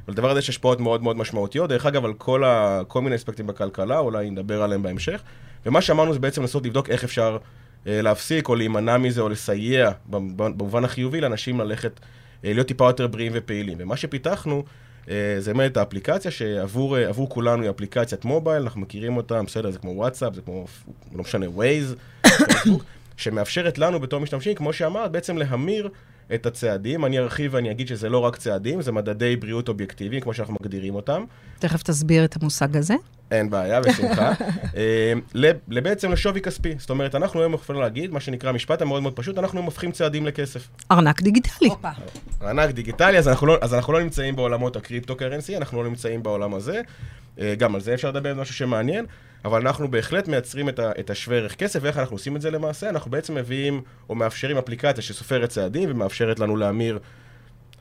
ולדבר 0.08 0.30
הזה 0.30 0.38
יש 0.38 0.48
השפעות 0.48 0.80
מאוד 0.80 1.02
מאוד 1.02 1.16
משמעותיות, 1.16 1.68
דרך 1.70 1.86
אגב, 1.86 2.04
על 2.04 2.12
כל, 2.12 2.44
ה, 2.44 2.80
כל 2.88 3.00
מיני 3.02 3.16
אספקטים 3.16 3.46
בכלכלה, 3.46 3.98
אולי 3.98 4.30
נדבר 4.30 4.62
עליהם 4.62 4.82
בהמשך. 4.82 5.22
ומה 5.66 5.80
שאמרנו 5.80 6.12
זה 6.12 6.18
בעצם 6.18 6.40
לנסות 6.40 6.66
לבדוק 6.66 6.90
איך 6.90 7.04
אפשר 7.04 7.38
אה, 7.86 8.02
להפסיק 8.02 8.48
או 8.48 8.54
להימנע 8.54 8.98
מזה 8.98 9.20
או 9.20 9.28
לסייע 9.28 9.90
במובן 10.06 10.84
החיובי 10.84 11.20
לאנשים 11.20 11.60
ללכת, 11.60 12.00
אה, 12.44 12.52
להיות 12.52 12.68
טיפה 12.68 12.84
יותר 12.84 13.06
בריאים 13.06 13.32
ופעילים. 13.34 13.78
ומה 13.80 13.96
שפיתחנו 13.96 14.64
אה, 15.10 15.36
זה 15.38 15.54
באמת 15.54 15.76
האפליקציה 15.76 16.30
שעבור 16.30 16.98
אה, 16.98 17.12
כולנו 17.28 17.62
היא 17.62 17.70
אפליקציית 17.70 18.24
מובייל, 18.24 18.62
אנחנו 18.62 18.80
מכירים 18.80 19.16
אותה, 19.16 19.42
בסדר, 19.42 19.70
זה 19.70 19.78
כמו 19.78 19.90
וואטסאפ, 19.90 20.34
זה 20.34 20.40
כמו, 20.40 20.66
לא 21.14 21.22
משנה, 21.22 21.50
ווייז, 21.50 21.94
שמאפשרת 23.16 23.78
לנו 23.78 24.00
בתור 24.00 24.20
משתמשים, 24.20 24.54
כמו 24.54 24.72
שאמרת, 24.72 25.12
בעצם 25.12 25.36
להמיר 25.36 25.88
את 26.34 26.46
הצעדים. 26.46 27.04
אני 27.04 27.18
ארחיב 27.18 27.54
ואני 27.54 27.70
אגיד 27.70 27.88
שזה 27.88 28.08
לא 28.08 28.18
רק 28.18 28.36
צעדים, 28.36 28.82
זה 28.82 28.92
מדדי 28.92 29.36
בריאות 29.36 29.68
אובייקטיביים, 29.68 30.22
כמו 30.22 30.34
שאנחנו 30.34 30.54
מגדירים 30.60 30.94
אותם. 30.94 31.24
תכף 31.58 31.82
תסביר 31.82 32.24
את 32.24 32.36
המושג 32.42 32.76
הזה. 32.76 32.94
אין 33.30 33.50
בעיה, 33.50 33.80
בשמחה. 33.80 34.32
אה, 34.76 35.12
בעצם 35.66 36.12
לשווי 36.12 36.40
כספי. 36.40 36.74
זאת 36.78 36.90
אומרת, 36.90 37.14
אנחנו 37.14 37.40
היום 37.40 37.54
יכולים 37.54 37.82
להגיד, 37.82 38.10
מה 38.12 38.20
שנקרא 38.20 38.50
המשפט 38.50 38.82
המאוד 38.82 39.02
מאוד 39.02 39.16
פשוט, 39.16 39.38
אנחנו 39.38 39.60
הופכים 39.60 39.92
צעדים 39.92 40.26
לכסף. 40.26 40.68
ארנק 40.90 41.22
דיגיטלי. 41.22 41.68
ענק 42.42 42.70
דיגיטלי, 42.70 43.18
אז 43.18 43.28
אנחנו, 43.28 43.46
לא, 43.46 43.58
אז 43.60 43.74
אנחנו 43.74 43.92
לא 43.92 44.02
נמצאים 44.02 44.36
בעולמות 44.36 44.76
הקריפטו 44.76 45.16
קרנסי, 45.16 45.56
אנחנו 45.56 45.82
לא 45.82 45.88
נמצאים 45.88 46.22
בעולם 46.22 46.54
הזה. 46.54 46.80
אה, 47.38 47.54
גם 47.58 47.74
על 47.74 47.80
זה 47.80 47.94
אפשר 47.94 48.08
לדבר, 48.08 48.34
זה 48.34 48.40
משהו 48.40 48.54
שמעניין, 48.54 49.06
אבל 49.44 49.60
אנחנו 49.60 49.90
בהחלט 49.90 50.28
מייצרים 50.28 50.68
את, 50.68 50.78
ה, 50.78 50.92
את 51.00 51.10
השווה 51.10 51.36
ערך 51.36 51.54
כסף, 51.54 51.80
ואיך 51.82 51.98
אנחנו 51.98 52.14
עושים 52.14 52.36
את 52.36 52.40
זה 52.40 52.50
למעשה? 52.50 52.88
אנחנו 52.88 53.10
בעצם 53.10 53.34
מביאים, 53.34 53.82
או 54.08 54.14
מאפשרים 54.14 54.58
אפליקציה 54.58 55.02
שסופרת 55.02 55.48
צעדים, 55.48 55.90
ומאפשרת 55.90 56.38
לנו 56.38 56.56
להמיר 56.56 56.98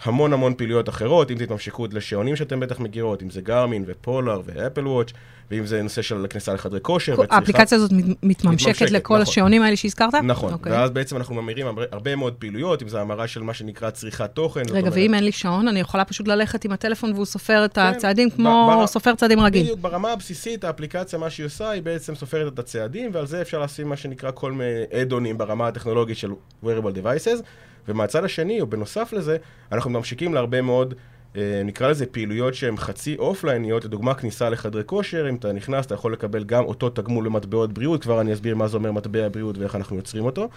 המון 0.04 0.34
המון 0.34 0.54
פעילויות 0.54 0.90
אחרות, 0.90 1.32
אם 1.32 1.38
זה 1.38 1.44
התממשקות 1.44 1.94
לשעונים 1.94 2.36
שאתם 2.36 2.60
בטח 2.60 2.80
מכירות, 2.80 3.24
אם 3.24 3.30
זה 3.30 3.42
גרמין 3.42 3.84
ופולר 3.88 4.42
ואפל 4.46 4.88
וואץ', 4.88 5.12
ואם 5.52 5.66
זה 5.66 5.82
נושא 5.84 6.02
של 6.02 6.26
כניסה 6.30 6.54
לחדרי 6.54 6.80
כושר 6.82 7.14
וצריכה. 7.14 7.36
האפליקציה 7.36 7.78
הזאת 7.78 7.92
מת- 7.92 8.06
מתממשקת 8.24 8.46
מתממשקת, 8.46 8.92
לכל 8.92 9.14
נכון. 9.14 9.22
השעונים 9.22 9.62
האלה 9.62 9.76
שהזכרת? 9.76 10.14
נכון, 10.24 10.54
אוקיי. 10.54 10.72
ואז 10.72 10.90
בעצם 10.92 11.18
אנחנו 11.18 11.36
ממירים 11.36 11.66
הרבה, 11.92 12.16
מאוד 12.16 12.34
פעילויות, 12.34 12.82
אם 12.84 12.88
זה 12.88 13.02
המרה 13.02 13.28
של 13.28 13.42
מה 13.44 13.54
שנקרא 13.54 13.90
צריכת 13.90 14.32
תוכן. 14.34 14.62
רגע, 14.70 14.80
אומרת- 14.80 14.94
ואם 14.94 15.14
אין 15.14 15.24
לי 15.24 15.32
שעון, 15.32 15.68
אני 15.68 15.80
יכולה 15.80 16.06
פשוט 16.06 16.28
ללכת 16.28 16.66
עם 16.66 16.72
הטלפון 16.72 17.14
והוא 17.14 17.26
סופר 17.26 17.66
את 17.66 17.74
כן, 17.76 17.82
הצעדים 17.82 18.30
כמו 18.30 18.74
בר- 18.80 18.88
סופר 18.88 19.16
צעדים 19.16 19.40
רגיל. 19.40 19.64
בדיוק, 19.64 19.80
ברמה 19.80 20.12
הבסיסית, 20.12 20.64
האפליקציה, 20.64 21.20
מה 21.20 21.30
שהיא 21.30 21.46
עושה, 21.46 21.70
היא 21.70 21.82
בעצם 21.82 22.16
סופרת 22.16 22.54
את 22.54 22.60
הצעדים, 22.60 23.10
ועל 23.14 23.28
זה 23.28 23.42
אפשר 23.42 23.62
לשים 23.62 23.90
מה 23.90 23.98
שנקרא 23.98 24.32
כל 24.34 24.52
מיני 24.52 24.70
אדונים 25.02 25.38
ברמה 25.38 25.68
הטכנולוגית 25.68 26.18
של 26.18 26.32
wearable 26.64 26.68
devices, 27.04 27.42
ומהצד 27.88 28.24
השני, 28.24 28.62
או 28.62 28.68
בנוסף 28.68 29.14
לזה, 29.14 29.38
אנחנו 29.72 29.90
ממשיכים 29.90 30.34
להרבה 30.34 30.62
מאוד, 30.62 30.94
אה, 31.36 31.62
נקרא 31.66 31.90
לזה 31.90 32.06
פעילויות 32.06 32.54
שהן 32.54 32.78
חצי 32.78 33.16
אופלייניות, 33.20 33.86
לדוגמה 33.86 34.14
כניסה 34.14 34.50
לחדרי 34.50 34.84
כושר, 34.86 35.30
אם 35.30 35.36
אתה 35.36 35.52
נכנס, 35.52 35.86
אתה 35.86 35.94
יכול 35.94 36.14
לקבל 36.14 36.44
גם 36.44 36.64
אותו 36.64 36.90
תגמול 36.90 37.26
למטבעות 37.26 37.74
בריאות, 37.74 38.02
כבר 38.02 38.22
אני 38.22 38.34
אסביר 38.34 38.56
מה 38.56 38.68
זה 38.68 38.78
אומר 38.78 38.92
מטבע 38.92 39.28
בריאות 39.30 39.58
ואיך 39.58 39.76
אנחנו 39.76 39.96
יוצרים 39.96 40.26
אותו. 40.26 40.50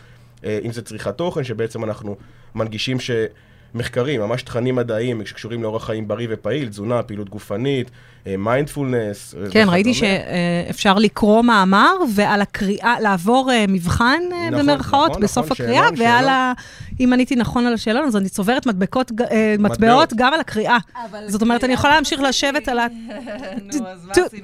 אה, 0.45 0.59
אם 0.64 0.73
זה 0.73 0.83
צריכת 0.83 1.16
תוכן, 1.16 1.45
שבעצם 1.45 1.85
אנחנו 1.85 2.16
מנגישים 2.54 2.97
שמחקרים, 3.00 4.21
ממש 4.21 4.43
תכנים 4.43 4.75
מדעיים 4.75 5.26
שקשורים 5.26 5.62
לאורח 5.62 5.85
חיים 5.85 6.09
בריא 6.09 6.28
ופעיל, 6.31 6.69
תזונה, 6.69 7.02
פעילות 7.02 7.28
גופנית, 7.28 7.90
מיינדפולנס. 8.26 9.35
כן, 9.50 9.66
ראיתי 9.69 9.95
שאפשר 9.95 10.95
לקרוא 10.95 11.43
מאמר, 11.43 11.93
ועל 12.14 12.43
הקריאה, 12.43 13.00
לעבור 13.00 13.50
אה, 13.52 13.64
מבחן 13.69 14.21
אה, 14.33 14.50
נכון, 14.50 14.66
במרכאות 14.66 15.11
נכון, 15.11 15.23
בסוף 15.23 15.52
נכון, 15.52 15.66
הקריאה, 15.66 15.85
שאלון, 15.85 16.00
ועל 16.00 16.25
שאלון. 16.25 16.54
אם 17.01 17.13
עניתי 17.13 17.37
נכון 17.37 17.67
על 17.67 17.73
השאלון, 17.75 18.05
אז 18.05 18.17
אני 18.17 18.29
צוברת 18.29 18.67
מדבקות, 18.67 19.13
ג- 19.13 19.23
אה, 19.23 19.55
מטבעות 19.59 20.13
גם 20.17 20.35
על 20.35 20.41
הקריאה. 20.41 20.79
זאת 21.27 21.43
אומרת, 21.43 21.65
אני 21.65 21.73
יכולה 21.73 21.95
להמשיך 21.95 22.21
לשבת 22.21 22.69
על 22.69 22.79
ה... 22.79 22.87
נו, 23.79 23.87
אז 23.89 24.05
מה 24.07 24.13
עשינו 24.27 24.43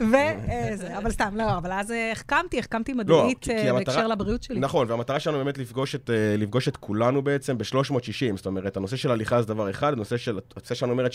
בזה? 0.00 0.96
אבל 0.98 1.10
סתם, 1.10 1.36
לא, 1.36 1.56
אבל 1.56 1.72
אז 1.72 1.90
אה, 1.90 2.12
החכמתי, 2.12 2.58
החכמתי 2.58 2.92
מדעית 2.92 3.38
כי- 3.40 3.50
כי 3.50 3.68
אה, 3.68 3.72
בהקשר 3.72 4.06
לבריאות 4.06 4.42
שלי. 4.42 4.60
נכון, 4.60 4.90
והמטרה 4.90 5.20
שלנו 5.20 5.38
באמת 5.38 5.58
לפגוש 5.58 5.94
את, 5.94 6.10
כולנו 6.76 7.22
בעצם 7.22 7.58
ב-360. 7.58 8.02
זאת 8.36 8.46
אומרת, 8.46 8.76
הנושא 8.76 8.96
של 8.96 9.10
הליכה 9.10 9.42
זה 9.42 9.48
דבר 9.48 9.70
אחד, 9.70 9.92
הנושא 9.92 10.16
שלנו 10.74 10.92
אומרת 10.92 11.12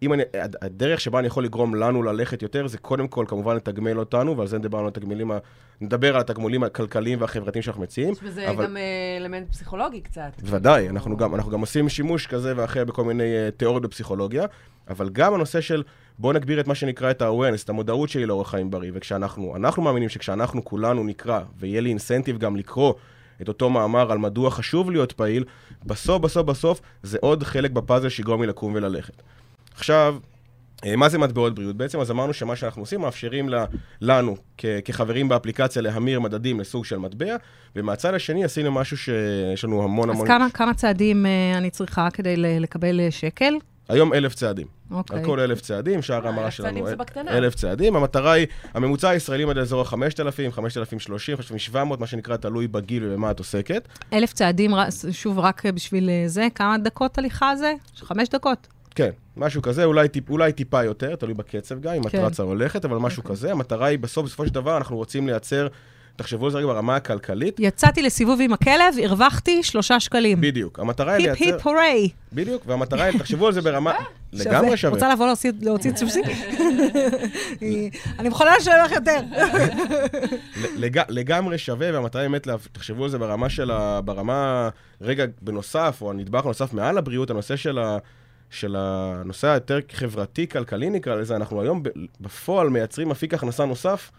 שאם 0.00 0.12
אני... 0.12 0.22
הד- 0.40 0.56
הדרך 0.62 1.00
שבה 1.00 1.18
אני 1.18 1.26
יכול 1.26 1.44
לגרום 1.44 1.74
לנו 1.74 2.02
ללכת 2.02 2.42
יותר, 2.42 2.66
זה 2.66 2.78
קודם 2.78 3.08
כל 3.08 3.24
כמובן 3.28 3.56
לתגמל 3.56 3.98
אותנו, 3.98 4.36
ועל 4.36 4.46
זה 4.46 4.58
נדבר 4.58 4.78
על 4.78 4.86
התגמולים, 4.88 5.30
ה- 5.30 5.38
נדבר 5.80 6.14
על 6.14 6.20
התגמולים 6.20 6.62
הכלכליים 6.62 7.20
והחברתיים 7.20 7.62
שאנחנו 7.62 7.82
מציעים. 7.82 8.12
יש 8.12 8.22
בזה 8.22 8.50
אבל- 8.50 8.64
גם 8.64 8.76
אה, 8.76 8.82
אלמנט 9.20 9.50
פסיכולוגי 9.50 10.00
קצת. 10.00 10.30
בוודאי, 10.42 10.88
אנחנו 10.88 11.16
גם, 11.16 11.34
אנחנו 11.34 11.50
גם 11.50 11.60
עושים 11.60 11.88
שימוש 11.88 12.26
כזה 12.26 12.52
ואחר 12.56 12.84
בכל 12.84 13.04
מיני 13.04 13.22
uh, 13.22 13.50
תיאוריות 13.56 13.82
בפסיכולוגיה, 13.82 14.44
אבל 14.88 15.08
גם 15.08 15.34
הנושא 15.34 15.60
של 15.60 15.82
בואו 16.18 16.32
נגביר 16.32 16.60
את 16.60 16.66
מה 16.66 16.74
שנקרא 16.74 17.10
את 17.10 17.22
ה-awareness, 17.22 17.64
את 17.64 17.68
המודעות 17.68 18.08
שלי 18.08 18.26
לאורח 18.26 18.50
חיים 18.50 18.70
בריא, 18.70 18.90
וכשאנחנו, 18.94 19.56
אנחנו 19.56 19.82
מאמינים 19.82 20.08
שכשאנחנו 20.08 20.64
כולנו 20.64 21.04
נקרא, 21.04 21.40
ויהיה 21.58 21.80
לי 21.80 21.88
אינסנטיב 21.90 22.38
גם 22.38 22.56
לקרוא 22.56 22.94
את 23.42 23.48
אותו 23.48 23.70
מאמר 23.70 24.12
על 24.12 24.18
מדוע 24.18 24.50
חשוב 24.50 24.90
להיות 24.90 25.12
פעיל, 25.12 25.44
בסוף, 25.86 26.22
בסוף, 26.22 26.46
בסוף, 26.46 26.80
זה 27.02 27.18
עוד 27.20 27.42
חלק 27.42 27.70
בפאזל 27.70 28.08
שיגרום 28.08 28.40
לי 28.40 28.46
לקום 28.46 28.72
וללכת. 28.74 29.22
עכשיו, 29.76 30.16
אה, 30.86 30.96
מה 30.96 31.08
זה 31.08 31.18
מטבעות 31.18 31.54
בריאות? 31.54 31.76
בעצם 31.76 32.00
אז 32.00 32.10
אמרנו 32.10 32.32
שמה 32.32 32.56
שאנחנו 32.56 32.82
עושים, 32.82 33.00
מאפשרים 33.00 33.48
לנו 34.00 34.36
כ- 34.58 34.64
כחברים 34.84 35.28
באפליקציה 35.28 35.82
להמיר 35.82 36.20
מדדים 36.20 36.60
לסוג 36.60 36.84
של 36.84 36.98
מטבע, 36.98 37.36
ומהצד 37.76 38.14
השני 38.14 38.44
עשינו 38.44 38.72
משהו 38.72 38.96
שיש 38.96 39.64
לנו 39.64 39.82
המון 39.84 40.10
אז 40.10 40.16
המון... 40.16 40.26
כמה- 40.28 40.46
כמה 40.54 40.74
צעדים 40.74 41.26
אה, 41.26 41.58
אני 41.58 41.70
צריכה 41.70 42.08
כדי 42.12 42.34
לקבל 42.36 43.00
אה, 43.00 43.10
שקל? 43.10 43.54
היום 43.88 44.12
אלף 44.14 44.34
צעדים. 44.34 44.66
אוקיי. 44.90 45.18
על 45.18 45.24
כל 45.24 45.40
אלף 45.40 45.60
צעדים, 45.60 46.02
שער 46.02 46.22
אה, 46.22 46.26
ההמרה 46.28 46.44
אלף 46.44 46.54
שלנו... 46.54 46.68
צעדים 46.68 46.84
זה 46.86 46.90
אל- 46.92 46.96
בקטנה. 46.96 47.30
אלף 47.38 47.54
צעדים. 47.54 47.96
המטרה 47.96 48.32
היא, 48.32 48.46
הממוצע 48.74 49.08
הישראלי 49.08 49.42
עומד 49.42 49.56
לאזור 49.56 49.80
ה-5,000, 49.80 50.52
5,030, 50.52 51.36
5,700, 51.36 52.00
מה 52.00 52.06
שנקרא, 52.06 52.36
תלוי 52.36 52.68
בגיל 52.68 53.04
ובמה 53.04 53.30
את 53.30 53.38
עוסקת. 53.38 53.88
אלף 54.12 54.32
צעדים, 54.32 54.70
שוב, 55.10 55.38
רק 55.38 55.66
בשביל 55.66 56.10
זה, 56.26 56.46
כמה 56.54 56.78
דקות 56.78 57.18
הליכה 57.18 57.56
זה? 57.56 57.74
חמש 57.96 58.28
דקות. 58.28 58.66
כן, 58.96 59.10
משהו 59.36 59.62
כזה, 59.62 59.84
אולי, 59.84 60.08
טיפ, 60.08 60.30
אולי 60.30 60.52
טיפה 60.52 60.84
יותר, 60.84 61.16
תלוי 61.16 61.34
בקצב 61.34 61.80
גם, 61.80 61.94
אם 61.94 62.02
את 62.06 62.12
כן. 62.12 62.18
רצה 62.18 62.42
או 62.42 62.48
הולכת, 62.48 62.84
אבל 62.84 62.96
משהו 62.96 63.24
כזה. 63.24 63.52
המטרה 63.52 63.86
היא, 63.86 63.98
בסוף, 63.98 64.24
בסופו 64.26 64.46
של 64.46 64.54
דבר, 64.54 64.76
אנחנו 64.76 64.96
רוצים 64.96 65.26
לייצר, 65.26 65.66
תחשבו 66.16 66.44
על 66.44 66.52
זה 66.52 66.58
רגע 66.58 66.66
ברמה 66.66 66.96
הכלכלית. 66.96 67.56
יצאתי 67.58 68.02
לסיבוב 68.02 68.40
עם 68.42 68.52
הכלב, 68.52 68.94
הרווחתי 69.04 69.62
שלושה 69.62 70.00
שקלים. 70.00 70.40
בדיוק. 70.40 70.78
המטרה 70.78 71.12
היא 71.12 71.28
היפ 71.30 71.40
לייצר... 71.40 71.54
היפ 71.56 71.66
הוריי. 71.66 72.08
בדיוק, 72.32 72.62
והמטרה 72.66 73.04
היא, 73.04 73.18
תחשבו 73.18 73.46
על 73.46 73.52
זה 73.52 73.60
ברמה... 73.62 73.92
לגמרי 74.32 74.76
שווה. 74.76 74.94
רוצה 74.94 75.12
לבוא 75.12 75.26
להוציא- 75.26 75.52
להוציא 75.60 75.92
צופסים? 75.92 76.24
אני 78.18 78.28
מוכנה 78.28 78.56
לשלם 78.56 78.84
לך 78.84 78.92
יותר. 78.92 79.20
לג, 80.82 81.00
לגמרי 81.08 81.58
שווה, 81.58 81.92
והמטרה 81.92 82.22
היא 82.22 82.28
באמת, 82.28 82.48
תחשבו 82.72 83.04
על 83.04 83.10
זה 83.10 83.18
ברמה 83.18 83.48
של 83.48 83.70
ה... 83.70 84.00
ברמה, 84.00 84.68
רגע, 85.00 85.24
בנוסף, 85.42 85.98
או 86.00 86.10
הנדבך 86.10 86.44
הנוסף 86.44 86.72
מעל 86.72 86.98
הבריאות, 86.98 87.30
הנושא 87.30 87.56
של 87.56 87.78
ה... 87.78 87.98
של 88.50 88.76
הנושא 88.78 89.48
היותר 89.48 89.78
חברתי-כלכלי 89.92 90.90
נקרא 90.90 91.14
לזה, 91.14 91.36
אנחנו 91.36 91.60
היום 91.62 91.82
בפועל 92.20 92.70
מייצרים 92.70 93.10
אפיק 93.10 93.34
הכנסה 93.34 93.64
נוסף 93.64 94.10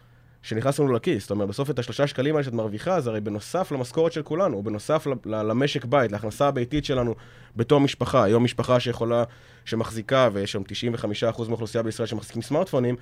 שנכנס 0.42 0.80
לנו 0.80 0.94
לכיס. 0.94 1.24
זאת 1.24 1.32
אומרת, 1.32 1.48
בסוף 1.48 1.70
את 1.70 1.80
השלושה 1.80 2.08
שקלים 2.08 2.36
האלה 2.36 2.44
שאת 2.44 2.54
מרוויחה, 2.54 3.02
זה 3.02 3.10
הרי 3.10 3.22
בנוסף 3.22 3.72
למשכורת 3.72 4.12
של 4.12 4.22
כולנו, 4.22 4.64
בנוסף 4.64 5.08
למשק 5.26 5.86
בית, 5.86 6.12
להכנסה 6.12 6.48
הביתית 6.48 6.86
שלנו 6.86 7.16
בתור 7.56 7.80
משפחה. 7.80 8.24
היום 8.24 8.44
משפחה 8.44 8.80
שיכולה, 8.80 9.24
שמחזיקה, 9.66 10.30
ויש 10.34 10.52
שם 10.52 10.62
95% 10.62 11.48
מהאוכלוסייה 11.48 11.84
בישראל 11.84 12.08
שמחזיקים 12.08 12.42
סמארטפונים, 12.42 12.96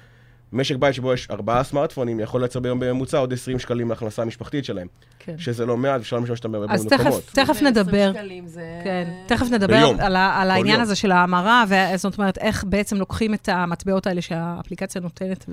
משק 0.54 0.75
בית 0.75 0.94
שבו 0.94 1.14
יש 1.14 1.28
ארבעה 1.32 1.64
סמארטפונים 1.64 2.20
יכול 2.20 2.42
לייצר 2.42 2.60
ביום 2.60 2.80
בממוצע 2.80 3.18
עוד 3.18 3.34
20 3.34 3.60
שקלים 3.60 3.90
להכנסה 3.90 4.22
המשפחתית 4.22 4.66
שלהם. 4.66 4.88
כן. 5.20 5.36
שזה 5.38 5.66
לא 5.66 5.78
מעט, 5.78 6.02
אפשר 6.02 6.16
למשל 6.16 6.36
שאתה 6.36 6.48
בהרבה 6.48 6.74
אז 6.74 6.86
תכף- 6.86 7.00
מקומות. 7.00 7.24
תכף 7.34 7.50
20 7.50 7.68
נדבר. 7.68 8.12
זה... 8.46 8.82
כן, 8.84 9.10
תכף 9.28 9.52
נדבר 9.52 9.68
ביום. 9.78 10.00
על, 10.00 10.16
העניין 10.16 10.68
יום. 10.75 10.82
הזה 10.82 10.96
של 10.96 11.12
ההמרה, 11.12 11.64
זאת 11.96 12.18
אומרת, 12.18 12.38
איך 12.38 12.64
בעצם 12.64 12.98
לוקחים 12.98 13.34
את 13.34 13.50
המטבעות 13.52 14.08
האלה 14.08 14.22
שהאפליקציה 14.22 15.02
נותנת 15.02 15.46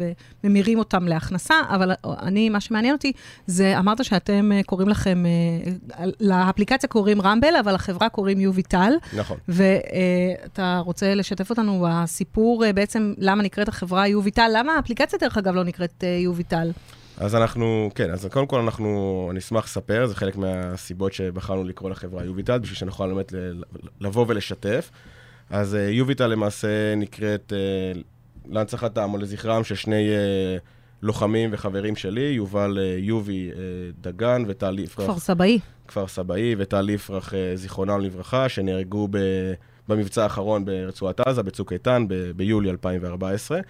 וממירים 0.44 0.78
אותם 0.78 1.08
להכנסה, 1.08 1.54
אבל 1.68 1.92
אני, 2.04 2.48
מה 2.48 2.60
שמעניין 2.60 2.94
אותי, 2.94 3.12
זה, 3.46 3.78
אמרת 3.78 4.04
שאתם 4.04 4.52
אה, 4.52 4.60
קוראים 4.66 4.88
לכם, 4.88 5.24
אה, 5.26 6.04
לאפליקציה 6.20 6.88
קוראים 6.88 7.20
רמבל, 7.20 7.56
אבל 7.60 7.74
לחברה 7.74 8.08
קוראים 8.08 8.40
יוביטל, 8.40 8.92
נכון. 9.16 9.36
ואתה 9.48 10.80
רוצה 10.84 11.14
לשתף 11.14 11.50
אותנו 11.50 11.86
בסיפור 11.88 12.64
אה, 12.64 12.72
בעצם, 12.72 13.14
למה 13.18 13.42
נקראת 13.42 13.68
החברה 13.68 14.08
יוביטל? 14.08 14.50
למה 14.54 14.78
האפליקציה, 14.82 15.18
דרך 15.18 15.38
אגב, 15.38 15.54
לא 15.54 15.64
נקראת 15.64 16.04
אה, 16.04 16.08
יוביטל? 16.08 16.70
אז 17.16 17.34
אנחנו, 17.34 17.90
כן, 17.94 18.10
אז 18.10 18.26
קודם 18.32 18.46
כל 18.46 18.60
אנחנו, 18.60 19.28
אני 19.30 19.38
אשמח 19.38 19.64
לספר, 19.64 20.06
זה 20.06 20.14
חלק 20.14 20.36
מהסיבות 20.36 21.12
שבחרנו 21.12 21.64
לקרוא 21.64 21.90
לחברה 21.90 22.24
יוביטל, 22.24 22.58
בשביל 22.58 22.76
שנוכל 22.76 23.14
באמת 23.14 23.34
לבוא 24.00 24.24
ולשתף. 24.28 24.90
אז 25.50 25.74
אה, 25.74 25.80
יוביטל 25.80 26.26
למעשה 26.26 26.94
נקראת 26.96 27.52
אה, 27.52 28.00
להנצחתם 28.46 29.12
או 29.12 29.18
לזכרם 29.18 29.64
של 29.64 29.74
שני 29.74 30.08
לוחמים 31.02 31.50
וחברים 31.52 31.96
שלי, 31.96 32.20
יובל 32.36 32.78
יובי 32.98 33.50
דגן 34.00 34.44
וטל 34.48 34.78
יפרח, 34.78 35.10
כפר 35.10 35.18
סבאי. 35.18 35.58
כפר 35.88 36.06
סבאי, 36.06 36.54
וטל 36.58 36.90
יפרח, 36.90 37.32
זיכרונם 37.54 38.00
לברכה, 38.00 38.48
שנהרגו 38.48 39.08
ב, 39.10 39.18
במבצע 39.88 40.22
האחרון 40.22 40.64
ברצועת 40.64 41.20
עזה, 41.20 41.42
בצוק 41.42 41.72
איתן, 41.72 42.04
ב, 42.08 42.30
ביולי 42.36 42.70
2014. 42.70 43.60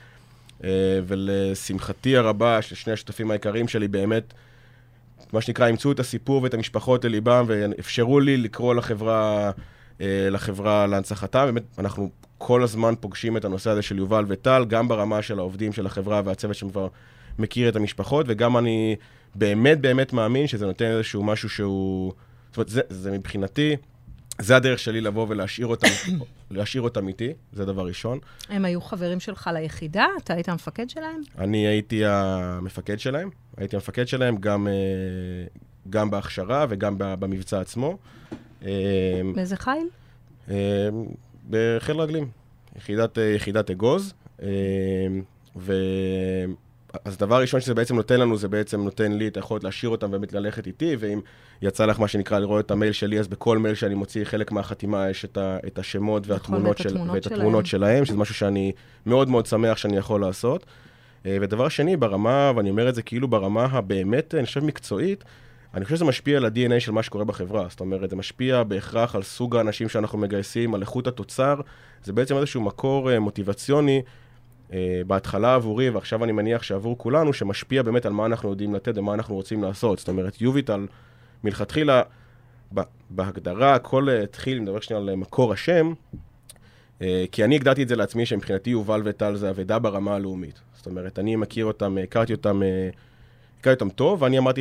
אה, 0.64 0.68
ולשמחתי 1.06 2.16
הרבה, 2.16 2.62
ששני 2.62 2.92
השותפים 2.92 3.30
העיקריים 3.30 3.68
שלי 3.68 3.88
באמת, 3.88 4.34
מה 5.32 5.40
שנקרא, 5.40 5.66
אימצו 5.66 5.92
את 5.92 6.00
הסיפור 6.00 6.42
ואת 6.42 6.54
המשפחות 6.54 7.04
לליבם, 7.04 7.44
ואפשרו 7.48 8.20
לי 8.20 8.36
לקרוא 8.36 8.74
לחברה, 8.74 9.50
אה, 10.00 10.28
לחברה 10.30 10.86
להנצחתה. 10.86 11.46
באמת, 11.46 11.62
אנחנו 11.78 12.10
כל 12.38 12.62
הזמן 12.62 12.94
פוגשים 13.00 13.36
את 13.36 13.44
הנושא 13.44 13.70
הזה 13.70 13.82
של 13.82 13.98
יובל 13.98 14.24
וטל, 14.28 14.64
גם 14.68 14.88
ברמה 14.88 15.22
של 15.22 15.38
העובדים 15.38 15.72
של 15.72 15.86
החברה 15.86 16.22
והצוות 16.24 16.56
שכבר 16.56 16.88
מכיר 17.38 17.68
את 17.68 17.76
המשפחות, 17.76 18.26
וגם 18.28 18.56
אני 18.56 18.96
באמת 19.34 19.80
באמת 19.80 20.12
מאמין 20.12 20.46
שזה 20.46 20.66
נותן 20.66 20.84
איזשהו 20.84 21.22
משהו 21.22 21.48
שהוא... 21.48 22.12
זאת 22.48 22.56
אומרת, 22.56 22.68
זה, 22.68 22.80
זה 22.88 23.10
מבחינתי, 23.10 23.76
זה 24.40 24.56
הדרך 24.56 24.78
שלי 24.78 25.00
לבוא 25.00 25.26
ולהשאיר 25.28 25.66
אותם, 25.66 25.88
להשאיר 26.52 26.82
אותם 26.82 27.08
איתי, 27.08 27.32
זה 27.52 27.64
דבר 27.64 27.86
ראשון. 27.86 28.18
הם 28.48 28.64
היו 28.64 28.80
חברים 28.80 29.20
שלך 29.20 29.50
ליחידה? 29.54 30.06
אתה 30.24 30.34
היית 30.34 30.48
המפקד 30.48 30.90
שלהם? 30.90 31.20
אני 31.38 31.66
הייתי 31.66 32.02
המפקד 32.06 32.98
שלהם, 32.98 33.30
הייתי 33.56 33.76
המפקד 33.76 34.08
שלהם 34.08 34.36
גם, 34.36 34.68
אה, 34.68 34.72
גם 35.90 36.10
בהכשרה 36.10 36.66
וגם 36.68 36.94
במבצע 36.98 37.60
עצמו. 37.60 37.98
אה, 38.64 39.20
באיזה 39.34 39.56
חיל? 39.56 39.88
אה, 40.50 40.88
בחיל 41.50 42.00
רגלים, 42.00 42.30
יחידת, 42.76 43.18
אה, 43.18 43.24
יחידת 43.24 43.70
אגוז. 43.70 44.14
אה, 44.42 44.48
אז 47.04 47.16
דבר 47.16 47.40
ראשון 47.40 47.60
שזה 47.60 47.74
בעצם 47.74 47.96
נותן 47.96 48.20
לנו, 48.20 48.36
זה 48.36 48.48
בעצם 48.48 48.80
נותן 48.80 49.12
לי 49.12 49.28
את 49.28 49.36
היכולת 49.36 49.64
להשאיר 49.64 49.90
אותם 49.90 50.06
ובאמת 50.08 50.32
ללכת 50.32 50.66
איתי, 50.66 50.96
ואם 50.98 51.20
יצא 51.62 51.86
לך 51.86 52.00
מה 52.00 52.08
שנקרא 52.08 52.38
לראות 52.38 52.66
את 52.66 52.70
המייל 52.70 52.92
שלי, 52.92 53.20
אז 53.20 53.28
בכל 53.28 53.58
מייל 53.58 53.74
שאני 53.74 53.94
מוציא, 53.94 54.24
חלק 54.24 54.52
מהחתימה 54.52 55.10
יש 55.10 55.24
את, 55.24 55.36
ה, 55.36 55.58
את 55.66 55.78
השמות 55.78 56.26
והתמונות, 56.26 56.66
ואת 56.66 56.78
של, 56.78 56.88
התמונות 56.88 57.14
ואת. 57.14 57.26
התמונות 57.26 57.66
שלהם, 57.66 58.04
שזה 58.04 58.16
משהו 58.16 58.34
שאני 58.34 58.72
מאוד 59.06 59.28
מאוד 59.28 59.46
שמח 59.46 59.76
שאני 59.76 59.96
יכול 59.96 60.20
לעשות. 60.20 60.66
אה, 61.26 61.36
ודבר 61.40 61.68
שני, 61.68 61.96
ברמה, 61.96 62.52
ואני 62.56 62.70
אומר 62.70 62.88
את 62.88 62.94
זה 62.94 63.02
כאילו 63.02 63.28
ברמה 63.28 63.64
הבאמת, 63.64 64.34
אני 64.34 64.46
חושב, 64.46 64.64
מקצועית, 64.64 65.24
אני 65.74 65.84
חושב 65.84 65.96
שזה 65.96 66.04
משפיע 66.04 66.36
על 66.36 66.44
ה-DNA 66.44 66.80
של 66.80 66.92
מה 66.92 67.02
שקורה 67.02 67.24
בחברה. 67.24 67.66
זאת 67.70 67.80
אומרת, 67.80 68.10
זה 68.10 68.16
משפיע 68.16 68.62
בהכרח 68.62 69.14
על 69.14 69.22
סוג 69.22 69.56
האנשים 69.56 69.88
שאנחנו 69.88 70.18
מגייסים, 70.18 70.74
על 70.74 70.80
איכות 70.80 71.06
התוצר. 71.06 71.60
זה 72.04 72.12
בעצם 72.12 72.36
איזשהו 72.36 72.60
מקור 72.60 73.10
אה, 73.10 73.20
מוטיבציוני, 73.20 74.02
בהתחלה 75.06 75.54
עבורי, 75.54 75.90
ועכשיו 75.90 76.24
אני 76.24 76.32
מניח 76.32 76.62
שעבור 76.62 76.98
כולנו, 76.98 77.32
שמשפיע 77.32 77.82
באמת 77.82 78.06
על 78.06 78.12
מה 78.12 78.26
אנחנו 78.26 78.50
יודעים 78.50 78.74
לתת 78.74 78.98
ומה 78.98 79.14
אנחנו 79.14 79.34
רוצים 79.34 79.62
לעשות. 79.62 79.98
זאת 79.98 80.08
אומרת, 80.08 80.40
יוביטל, 80.40 80.86
מלכתחילה, 81.44 82.02
בהגדרה, 83.10 83.74
הכל 83.74 84.08
אה, 84.08 84.22
התחיל, 84.22 84.56
אני 84.56 84.64
מדבר 84.64 84.80
שנייה 84.80 85.02
על 85.02 85.10
אה, 85.10 85.16
מקור 85.16 85.52
השם, 85.52 85.92
אה, 87.02 87.24
כי 87.32 87.44
אני 87.44 87.54
הגדרתי 87.54 87.82
את 87.82 87.88
זה 87.88 87.96
לעצמי, 87.96 88.26
שמבחינתי 88.26 88.70
יובל 88.70 89.02
וטל 89.04 89.36
זה 89.36 89.50
אבדה 89.50 89.78
ברמה 89.78 90.14
הלאומית. 90.14 90.60
זאת 90.76 90.86
אומרת, 90.86 91.18
אני 91.18 91.36
מכיר 91.36 91.64
אותם, 91.64 91.98
אה, 91.98 92.02
הכרתי 92.02 92.32
אותם, 92.32 92.62
אה, 92.62 92.88
הכרתי 93.60 93.84
אותם 93.84 93.94
טוב, 93.94 94.22
ואני 94.22 94.38
אמרתי 94.38 94.60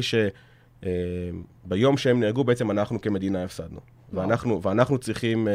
שביום 1.63 1.97
שהם 1.97 2.19
נהרגו, 2.19 2.43
בעצם 2.43 2.71
אנחנו 2.71 3.01
כמדינה 3.01 3.43
הפסדנו. 3.43 3.79
ואנחנו, 4.13 4.61
ואנחנו 4.61 4.97
צריכים, 4.97 5.47
אה, 5.47 5.53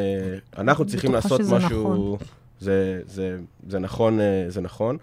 אנחנו 0.59 0.87
צריכים 0.87 1.13
לעשות 1.13 1.41
משהו... 1.41 2.15
נכון. 2.15 2.27
זה, 2.61 3.01
זה, 3.07 3.39
זה 3.69 3.79
נכון, 3.79 4.21
אה, 4.21 4.45
זה 4.49 4.61
נכון. 4.61 4.97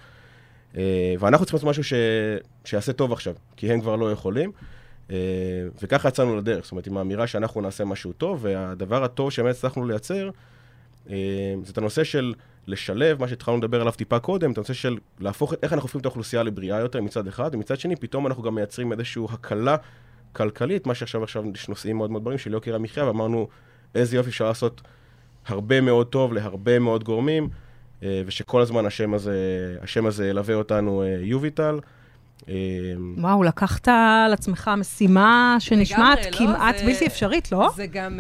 אה, 0.77 1.15
ואנחנו 1.19 1.45
צריכים 1.45 1.57
לעשות 1.57 1.69
משהו 1.69 1.83
ש, 1.83 1.93
שיעשה 2.65 2.93
טוב 2.93 3.11
עכשיו, 3.11 3.33
כי 3.57 3.71
הם 3.71 3.81
כבר 3.81 3.95
לא 3.95 4.11
יכולים. 4.11 4.51
אה, 5.11 5.15
וככה 5.81 6.07
יצאנו 6.07 6.37
לדרך, 6.37 6.63
זאת 6.63 6.71
אומרת, 6.71 6.87
עם 6.87 6.97
האמירה 6.97 7.27
שאנחנו 7.27 7.61
נעשה 7.61 7.85
משהו 7.85 8.13
טוב, 8.13 8.39
והדבר 8.41 9.03
הטוב 9.03 9.31
שבאמת 9.31 9.55
הצלחנו 9.55 9.87
לייצר, 9.87 10.29
זה 11.05 11.13
את 11.71 11.77
הנושא 11.77 12.03
של 12.03 12.33
לשלב, 12.67 13.19
מה 13.19 13.27
שהתחלנו 13.27 13.57
לדבר 13.57 13.81
עליו 13.81 13.93
טיפה 13.93 14.19
קודם, 14.19 14.51
את 14.51 14.57
הנושא 14.57 14.73
של 14.73 14.97
להפוך, 15.19 15.53
איך 15.63 15.73
אנחנו 15.73 15.85
הופכים 15.85 16.01
את 16.01 16.05
האוכלוסייה 16.05 16.43
לבריאה 16.43 16.79
יותר 16.79 17.01
מצד 17.01 17.27
אחד, 17.27 17.49
ומצד 17.53 17.79
שני, 17.79 17.95
פתאום 17.95 18.27
אנחנו 18.27 18.43
גם 18.43 18.55
מייצרים 18.55 18.91
איזושהי 18.91 19.23
הקלה 19.29 19.75
כלכלית, 20.33 20.87
מה 20.87 20.95
שעכשיו 20.95 21.23
עכשיו 21.23 21.43
יש 21.53 21.69
נושאים 21.69 21.97
מאוד 21.97 22.11
מאוד 22.11 22.21
גדולים 22.21 22.39
של 22.39 22.53
יוקר 22.53 22.75
המחיה, 22.75 23.05
ואמרנו, 23.05 23.47
איזה 23.95 24.15
יופי 24.15 24.29
אפשר 24.29 24.47
לעשות 24.47 24.81
הרבה 25.47 25.81
מאוד 25.81 26.07
טוב 26.07 26.33
להרבה 26.33 26.79
מאוד 26.79 27.03
גורמים, 27.03 27.49
אה, 28.03 28.21
ושכל 28.25 28.61
הזמן 28.61 28.85
השם 28.85 29.13
הזה, 29.13 29.35
השם 29.81 30.05
הזה 30.05 30.27
ילווה 30.29 30.55
אותנו, 30.55 31.03
אה, 31.03 31.17
יוביטל. 31.21 31.79
אה, 32.49 32.53
וואו, 33.17 33.43
לקחת 33.43 33.87
על 33.87 34.33
עצמך 34.33 34.71
משימה 34.77 35.55
שנשמעת 35.59 36.19
לא? 36.31 36.37
כמעט 36.37 36.77
זה- 36.77 36.85
בלתי 36.85 37.07
אפשרית, 37.07 37.51
לא? 37.51 37.69
זה 37.75 37.87
גם, 37.87 38.19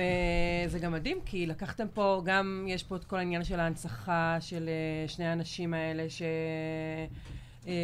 זה 0.67 0.79
גם 0.79 0.91
מדהים, 0.91 1.17
כי 1.25 1.45
לקחתם 1.45 1.85
פה, 1.93 2.21
גם 2.25 2.65
יש 2.69 2.83
פה 2.83 2.95
את 2.95 3.03
כל 3.03 3.17
העניין 3.17 3.43
של 3.43 3.59
ההנצחה 3.59 4.37
של 4.39 4.69
שני 5.07 5.25
האנשים 5.25 5.73
האלה 5.73 6.03
ש... 6.09 6.21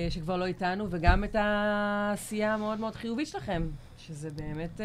שכבר 0.09 0.37
לא 0.37 0.45
איתנו, 0.45 0.87
וגם 0.89 1.23
את 1.23 1.35
העשייה 1.39 2.53
המאוד 2.53 2.79
מאוד 2.79 2.95
חיובית 2.95 3.27
שלכם, 3.27 3.63
שזה 3.97 4.29
באמת 4.29 4.81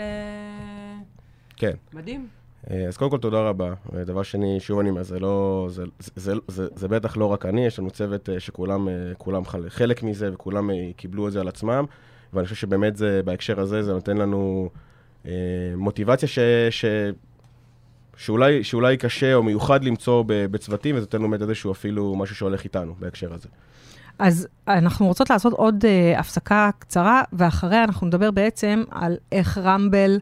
כן. 1.56 1.72
מדהים. 1.92 2.28
אה, 2.70 2.84
אז 2.88 2.96
קודם 2.96 3.10
כל 3.10 3.18
תודה 3.18 3.40
רבה. 3.40 3.72
ודבר 3.92 4.22
שני, 4.22 4.60
שוב 4.60 4.78
אני 4.78 4.90
אומר, 4.90 5.02
זה 5.02 5.18
לא, 5.18 5.66
זה, 5.70 5.84
זה, 5.98 6.10
זה, 6.16 6.34
זה, 6.48 6.68
זה 6.76 6.88
בטח 6.88 7.16
לא 7.16 7.26
רק 7.26 7.46
אני, 7.46 7.66
יש 7.66 7.78
לנו 7.78 7.90
צוות 7.90 8.28
אה, 8.28 8.40
שכולם 8.40 8.88
אה, 8.88 8.94
כולם 9.18 9.44
חל- 9.44 9.68
חלק 9.68 10.02
מזה 10.02 10.30
וכולם 10.32 10.70
אה, 10.70 10.90
קיבלו 10.96 11.28
את 11.28 11.32
זה 11.32 11.40
על 11.40 11.48
עצמם, 11.48 11.84
ואני 12.32 12.44
חושב 12.44 12.56
שבאמת 12.56 12.96
זה, 12.96 13.20
בהקשר 13.24 13.60
הזה, 13.60 13.82
זה 13.82 13.92
נותן 13.92 14.16
לנו 14.16 14.70
אה, 15.26 15.32
מוטיבציה 15.76 16.28
ש, 16.28 16.38
ש, 16.70 16.84
שאולי, 18.16 18.64
שאולי 18.64 18.96
קשה 18.96 19.34
או 19.34 19.42
מיוחד 19.42 19.84
למצוא 19.84 20.24
בצוותים, 20.26 20.96
וזה 20.96 21.04
נותן 21.04 21.18
לנו 21.18 21.30
באמת 21.30 21.42
איזשהו 21.42 21.72
אפילו 21.72 22.16
משהו 22.16 22.36
שהולך 22.36 22.64
איתנו 22.64 22.94
בהקשר 22.98 23.34
הזה. 23.34 23.48
אז 24.18 24.48
אנחנו 24.68 25.06
רוצות 25.06 25.30
לעשות 25.30 25.52
עוד 25.52 25.84
uh, 25.84 26.18
הפסקה 26.20 26.70
קצרה, 26.78 27.22
ואחריה 27.32 27.84
אנחנו 27.84 28.06
נדבר 28.06 28.30
בעצם 28.30 28.82
על 28.90 29.16
איך 29.32 29.58
רמבל 29.58 30.18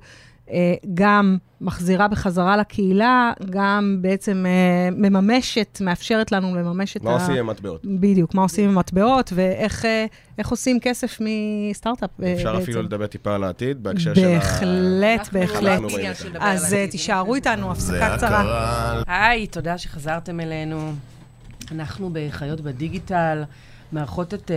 גם 0.95 1.37
מחזירה 1.61 2.09
בחזרה 2.09 2.57
לקהילה, 2.57 3.33
גם 3.51 3.99
בעצם 4.01 4.45
uh, 4.47 4.95
מממשת, 4.95 5.79
מאפשרת 5.85 6.33
לנו 6.33 6.55
לממש 6.55 6.97
את 6.97 7.03
מה 7.03 7.13
עושים 7.13 7.35
עם 7.37 7.47
מטבעות? 7.47 7.81
בדיוק, 7.85 8.35
מה 8.35 8.43
עושים 8.43 8.69
עם 8.69 8.79
מטבעות, 8.79 9.33
ואיך 9.35 9.85
אה, 9.85 10.07
עושים 10.45 10.81
כסף 10.81 11.19
מסטארט-אפ 11.21 12.11
אה, 12.23 12.33
אפשר 12.33 12.53
בעצם. 12.53 12.63
אפילו 12.63 12.83
לדבר 12.83 13.07
טיפה 13.07 13.35
על 13.35 13.45
העתיד, 13.45 13.83
בהקשר 13.83 14.15
של 14.15 14.25
ה... 14.25 14.29
בהחלט, 14.29 15.33
בהחלט. 15.33 15.81
אז 16.41 16.75
אה. 16.75 16.87
תישארו 16.91 17.35
איתנו, 17.35 17.71
הפסקה 17.71 18.17
קצרה. 18.17 19.03
היי, 19.07 19.47
תודה 19.47 19.79
שחזרתם 19.79 20.41
אלינו. 20.41 20.93
אנחנו 21.73 22.11
בחיות 22.13 22.61
בדיגיטל, 22.61 23.43
מארחות 23.93 24.35
את 24.35 24.51
אה, 24.51 24.57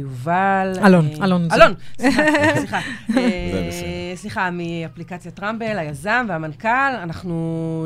יובל. 0.00 0.72
אלון, 0.84 1.06
אה, 1.20 1.24
אלון. 1.24 1.48
אלון, 1.52 1.74
סליחה, 2.00 2.22
סליחה. 2.56 2.78
זה 3.08 3.20
אה. 3.20 4.12
סליחה, 4.16 4.48
מאפליקציית 4.52 5.40
רמבל, 5.42 5.78
היזם 5.78 6.26
והמנכ"ל. 6.28 6.68
אנחנו 7.02 7.36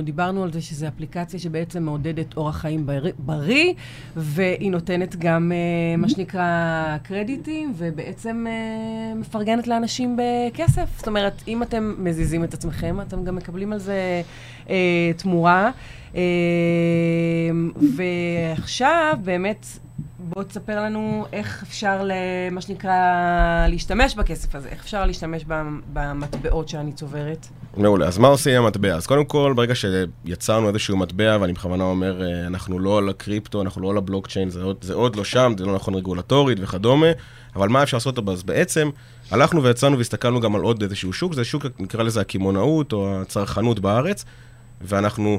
דיברנו 0.05 0.43
על 0.45 0.53
זה 0.53 0.61
שזו 0.61 0.89
אפליקציה 0.89 1.41
שבעצם 1.41 1.83
מעודדת 1.83 2.37
אורח 2.37 2.57
חיים 2.57 2.87
בריא- 3.19 3.75
והיא 4.17 4.71
נותנת 4.71 5.17
גם 5.17 5.53
מה 5.99 6.09
שנקרא 6.09 6.97
קרדיטים, 7.03 7.73
ובעצם 7.77 8.47
מפרגנת 9.17 9.67
לאנשים 9.67 10.17
בכסף. 10.19 10.89
זאת 10.99 11.09
אומרת, 11.09 11.43
אם 11.49 11.63
אתם 11.63 11.95
מזיזים 11.99 12.45
את 12.45 12.55
עצמכם, 12.55 13.01
אתם 13.01 13.25
גם 13.25 13.37
מקבלים 13.37 13.73
על 13.73 13.79
זה 13.79 14.23
תמורה. 15.17 15.71
אה, 16.15 16.21
ועכשיו, 17.97 19.19
באמת, 19.25 19.67
בוא 20.23 20.43
תספר 20.43 20.83
לנו 20.83 21.27
איך 21.33 21.63
אפשר, 21.63 22.09
מה 22.51 22.61
שנקרא, 22.61 22.93
להשתמש 23.69 24.15
בכסף 24.15 24.55
הזה, 24.55 24.69
איך 24.69 24.83
אפשר 24.83 25.07
להשתמש 25.07 25.45
במ- 25.45 25.81
במטבעות 25.93 26.69
שאני 26.69 26.93
צוברת. 26.93 27.47
מעולה. 27.77 28.07
אז 28.07 28.19
מה 28.19 28.29
עושים 28.29 28.57
עם 28.57 28.65
המטבע? 28.65 28.95
אז 28.95 29.07
קודם 29.07 29.25
כל, 29.25 29.53
ברגע 29.57 29.75
שיצרנו 29.75 30.69
איזשהו 30.69 30.97
מטבע, 30.97 31.39
ואני 31.41 31.53
בכוונה 31.53 31.85
אומר, 31.85 32.23
אה, 32.23 32.47
אנחנו 32.47 32.79
לא 32.79 32.99
על 32.99 33.09
הקריפטו, 33.09 33.63
אנחנו 33.63 33.83
לא 33.83 33.91
על 33.91 33.97
הבלוקצ'יין, 33.97 34.51
זה 34.51 34.63
עוד, 34.63 34.77
זה 34.83 34.95
עוד 34.95 35.17
לא 35.17 35.25
שם, 35.25 35.53
זה 35.59 35.65
לא 35.65 35.75
נכון 35.75 35.95
רגולטורית 35.95 36.59
וכדומה, 36.61 37.07
אבל 37.57 37.69
מה 37.69 37.83
אפשר 37.83 37.97
לעשות 37.97 38.19
בו? 38.19 38.33
אז 38.33 38.43
בעצם, 38.43 38.91
הלכנו 39.31 39.63
ויצאנו 39.63 39.99
והסתכלנו 39.99 40.41
גם 40.41 40.55
על 40.55 40.63
עוד 40.63 40.83
איזשהו 40.83 41.13
שוק, 41.13 41.35
זה 41.35 41.45
שוק, 41.45 41.67
נקרא 41.79 42.03
לזה 42.03 42.21
הקמעונאות 42.21 42.93
או 42.93 43.21
הצרכנות 43.21 43.81
בארץ, 43.81 44.25
ואנחנו 44.81 45.39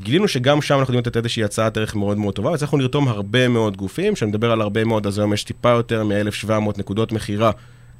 גילינו 0.00 0.28
שגם 0.28 0.62
שם 0.62 0.78
אנחנו 0.78 0.94
יודעים 0.94 1.02
לתת 1.06 1.16
איזושהי 1.16 1.44
הצעת 1.44 1.76
ערך 1.76 1.94
מאוד 1.94 2.18
מאוד 2.18 2.34
טובה, 2.34 2.50
והצלחנו 2.50 2.78
לרתום 2.78 3.08
הרבה 3.08 3.48
מאוד 3.48 3.76
גופים, 3.76 4.16
שאני 4.16 4.30
מדבר 4.30 4.52
על 4.52 4.60
הרבה 4.60 4.84
מאוד, 4.84 5.06
אז 5.06 5.18
היום 5.18 5.32
יש 5.32 5.44
טיפה 5.44 5.68
יותר 5.68 6.04
מ-1,700 6.04 6.78
נקודות 6.78 7.12
מכירה. 7.12 7.50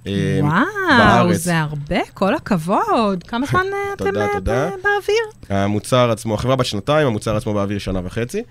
אה, 0.06 0.38
וואו, 0.42 0.64
בארץ. 0.98 1.36
זה 1.36 1.58
הרבה, 1.58 1.98
כל 2.14 2.34
הכבוד. 2.34 3.22
כמה 3.28 3.46
זמן 3.50 3.66
אה, 3.72 3.92
אתם 3.94 4.04
תודה, 4.04 4.26
אה, 4.26 4.32
תודה. 4.32 4.68
באוויר? 4.68 5.62
המוצר 5.62 6.10
עצמו, 6.10 6.34
החברה 6.34 6.56
בת 6.56 6.64
שנתיים, 6.64 7.06
המוצר 7.06 7.36
עצמו 7.36 7.54
באוויר 7.54 7.78
שנה 7.78 8.00
וחצי. 8.04 8.42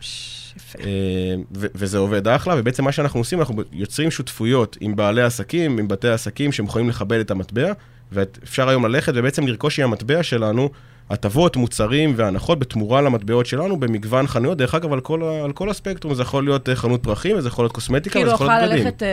יפה. 0.57 0.79
וזה 1.51 1.97
עובד 1.97 2.27
אחלה, 2.27 2.55
ובעצם 2.57 2.83
מה 2.83 2.91
שאנחנו 2.91 3.19
עושים, 3.19 3.39
אנחנו 3.39 3.63
יוצרים 3.71 4.11
שותפויות 4.11 4.77
עם 4.79 4.95
בעלי 4.95 5.21
עסקים, 5.21 5.79
עם 5.79 5.87
בתי 5.87 6.09
עסקים 6.09 6.51
שהם 6.51 6.65
יכולים 6.65 6.89
לכבד 6.89 7.19
את 7.19 7.31
המטבע, 7.31 7.73
ואפשר 8.11 8.69
היום 8.69 8.85
ללכת 8.85 9.13
ובעצם 9.15 9.47
לרכוש 9.47 9.79
עם 9.79 9.85
המטבע 9.89 10.23
שלנו 10.23 10.69
הטבות, 11.09 11.55
מוצרים 11.55 12.13
והנחות 12.15 12.59
בתמורה 12.59 13.01
למטבעות 13.01 13.45
שלנו 13.45 13.77
במגוון 13.77 14.27
חנויות. 14.27 14.57
דרך 14.57 14.75
אגב, 14.75 14.93
על 14.93 14.99
כל, 14.99 15.23
על 15.23 15.51
כל 15.51 15.69
הספקטרום, 15.69 16.13
זה 16.13 16.21
יכול 16.21 16.43
להיות 16.43 16.69
אה, 16.69 16.75
חנות 16.75 17.03
פרחים, 17.03 17.37
וזה 17.37 17.47
יכול 17.47 17.63
להיות 17.65 17.71
קוסמטיקה, 17.73 18.13
כאילו, 18.13 18.25
וזה 18.25 18.35
יכול 18.35 18.47
אוכל 18.47 18.57
להיות 18.57 18.71
בגדים. 18.71 18.85
ללכת 18.85 19.03
אה, 19.03 19.07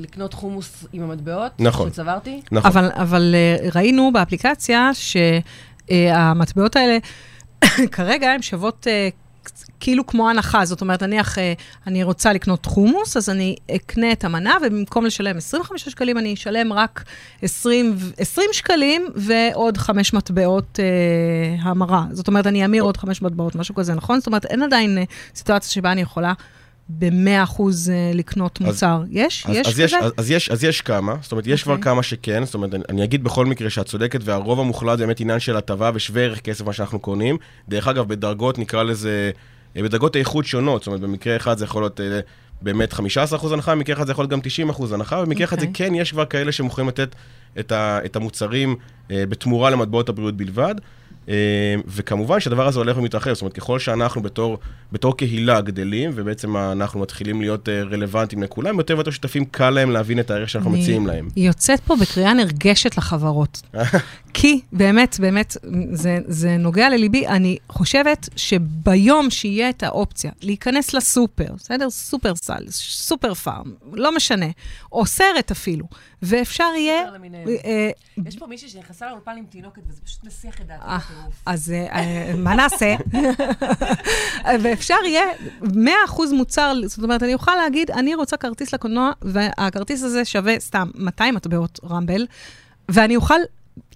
לקנות 0.00 0.34
חומוס 0.34 0.86
עם 0.92 1.02
המטבעות? 1.02 1.52
נכון. 1.58 1.90
שצברתי? 1.90 2.40
נכון. 2.52 2.70
אבל, 2.70 2.90
אבל 2.94 3.34
אה, 3.34 3.68
ראינו 3.74 4.10
באפליקציה 4.12 4.90
שהמטבעות 5.88 6.76
האלה 6.76 6.98
כרגע 7.96 8.30
הן 8.30 8.42
שוות 8.42 8.86
אה, 8.90 9.08
כאילו 9.80 10.06
כמו 10.06 10.30
הנחה. 10.30 10.64
זאת 10.64 10.80
אומרת, 10.80 11.02
נניח 11.02 11.38
אה, 11.38 11.52
אני 11.86 12.02
רוצה 12.02 12.32
לקנות 12.32 12.66
חומוס, 12.66 13.16
אז 13.16 13.30
אני 13.30 13.56
אקנה 13.76 14.12
את 14.12 14.24
המנה, 14.24 14.56
ובמקום 14.62 15.06
לשלם 15.06 15.36
25 15.36 15.88
שקלים, 15.88 16.18
אני 16.18 16.34
אשלם 16.34 16.72
רק 16.72 17.04
20, 17.42 17.94
ו- 17.96 18.10
20 18.18 18.48
שקלים 18.52 19.06
ועוד 19.16 19.76
חמש 19.76 20.14
מטבעות 20.14 20.78
אה, 20.82 21.62
המרה. 21.70 22.04
זאת 22.10 22.28
אומרת, 22.28 22.46
אני 22.46 22.64
אמיר 22.64 22.82
עוד 22.82 22.96
חמש 22.96 23.22
מטבעות, 23.22 23.54
משהו 23.54 23.74
כזה, 23.74 23.94
נכון? 23.94 24.18
זאת 24.18 24.26
אומרת, 24.26 24.44
אין 24.44 24.62
עדיין 24.62 24.98
אה, 24.98 25.04
סיטואציה 25.34 25.70
שבה 25.70 25.92
אני 25.92 26.00
יכולה 26.00 26.32
ב-100 26.88 27.42
אחוז 27.42 27.90
אה, 27.90 28.10
לקנות 28.14 28.58
אז- 28.60 28.66
מוצר. 28.66 29.02
יש? 29.10 29.46
אז, 29.48 29.54
יש 29.56 29.66
אז, 29.66 29.78
יש, 29.78 29.94
כזה? 29.94 30.06
אז, 30.06 30.12
אז, 30.16 30.30
יש, 30.30 30.50
אז 30.50 30.64
יש 30.64 30.80
כמה, 30.80 31.14
זאת 31.22 31.32
אומרת, 31.32 31.46
יש 31.46 31.62
כבר 31.62 31.72
אוקיי. 31.72 31.84
כמה 31.84 32.02
שכן, 32.02 32.44
זאת 32.44 32.54
אומרת, 32.54 32.74
אני, 32.74 32.82
אני 32.88 33.04
אגיד 33.04 33.24
בכל 33.24 33.46
מקרה 33.46 33.70
שאת 33.70 33.86
צודקת, 33.86 34.20
והרוב 34.24 34.60
המוחלט 34.60 34.98
זה 34.98 35.06
באמת 35.06 35.20
עניין 35.20 35.40
של 35.40 35.56
הטבה 35.56 35.90
ושווה 35.94 36.22
ערך 36.22 36.40
כסף, 36.40 36.64
מה 36.64 36.72
שאנחנו 36.72 36.98
קונים. 36.98 37.36
דרך 37.68 37.88
אגב, 37.88 38.08
בדרגות, 38.08 38.58
נקרא 38.58 38.82
לזה, 38.82 39.30
בדרגות 39.76 40.16
איכות 40.16 40.44
שונות, 40.46 40.80
זאת 40.82 40.86
אומרת, 40.86 41.00
במקרה 41.00 41.36
אחד 41.36 41.58
זה 41.58 41.64
יכול 41.64 41.82
להיות 41.82 42.00
אה, 42.00 42.20
באמת 42.62 42.92
15% 42.92 42.98
הנחה, 43.52 43.74
במקרה 43.74 43.96
אחד 43.96 44.06
זה 44.06 44.12
יכול 44.12 44.22
להיות 44.22 44.30
גם 44.30 44.40
90% 44.70 44.94
הנחה, 44.94 45.16
ובמקרה 45.16 45.44
אחד 45.44 45.60
זה 45.60 45.66
אוקיי. 45.66 45.88
כן, 45.88 45.94
יש 45.94 46.12
כבר 46.12 46.24
כאלה 46.24 46.52
שמוכנים 46.52 46.88
לתת 46.88 47.14
את, 47.60 47.72
ה, 47.72 47.98
את 48.04 48.16
המוצרים 48.16 48.76
אה, 49.10 49.24
בתמורה 49.28 49.70
למטבעות 49.70 50.08
הבריאות 50.08 50.36
בלבד. 50.36 50.74
אה, 51.28 51.74
וכמובן 51.86 52.40
שהדבר 52.40 52.66
הזה 52.66 52.78
הולך 52.78 52.98
ומתרחב, 52.98 53.32
זאת 53.32 53.42
אומרת, 53.42 53.52
ככל 53.52 53.78
שאנחנו 53.78 54.22
בתור, 54.22 54.58
בתור 54.92 55.16
קהילה 55.16 55.60
גדלים, 55.60 56.10
ובעצם 56.14 56.56
אנחנו 56.56 57.00
מתחילים 57.00 57.40
להיות 57.40 57.68
אה, 57.68 57.82
רלוונטיים 57.82 58.42
לכולם, 58.42 58.78
יותר 58.78 58.94
ויותר 58.94 59.10
שותפים, 59.10 59.44
קל 59.44 59.70
להם 59.70 59.90
להבין 59.90 60.20
את 60.20 60.30
הערך 60.30 60.48
שאנחנו 60.48 60.70
מציעים 60.70 61.06
להם. 61.06 61.28
יוצאת 61.36 61.80
פה 61.80 61.96
בקריאה 61.96 62.34
נרגשת 62.34 62.96
לחברות. 62.96 63.62
כי 64.34 64.60
באמת, 64.72 65.16
באמת, 65.20 65.56
זה, 65.92 66.18
זה 66.26 66.56
נוגע 66.56 66.90
לליבי. 66.90 67.26
אני 67.26 67.56
חושבת 67.68 68.28
שביום 68.36 69.30
שיהיה 69.30 69.70
את 69.70 69.82
האופציה 69.82 70.30
להיכנס 70.40 70.94
לסופר, 70.94 71.52
בסדר? 71.56 71.90
סופר 71.90 72.34
סל, 72.34 72.64
סופר 72.70 73.34
פארם, 73.34 73.72
לא 73.92 74.16
משנה, 74.16 74.46
או 74.92 75.06
סרט 75.06 75.50
אפילו, 75.50 75.86
ואפשר 76.22 76.70
יהיה... 76.76 77.02
אה, 77.64 77.90
יש 78.26 78.36
פה 78.36 78.46
מישהי 78.46 78.68
שנכנסה 78.68 79.08
לאולפן 79.08 79.36
עם 79.38 79.44
תינוקת, 79.44 79.82
וזה 79.88 80.00
פשוט 80.00 80.24
מסיח 80.24 80.60
את 80.60 80.66
דעתי. 80.66 80.84
אז 81.46 81.70
אה, 81.70 81.86
אה, 81.92 82.34
מה 82.36 82.54
נעשה? 82.54 82.94
ואפשר 84.62 84.94
יהיה 85.04 85.24
100% 85.62 85.66
מוצר, 86.32 86.74
זאת 86.86 87.02
אומרת, 87.02 87.22
אני 87.22 87.34
אוכל 87.34 87.54
להגיד, 87.54 87.90
אני 87.90 88.14
רוצה 88.14 88.36
כרטיס 88.36 88.74
לקולנוע, 88.74 89.10
והכרטיס 89.22 90.02
הזה 90.02 90.24
שווה 90.24 90.60
סתם 90.60 90.90
200 90.94 91.34
מטבעות 91.34 91.80
רמבל, 91.90 92.26
ואני 92.88 93.16
אוכל 93.16 93.38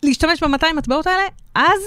להשתמש 0.02 0.42
ב-200 0.42 0.72
מטבעות 0.76 1.06
האלה, 1.06 1.22
אז 1.54 1.80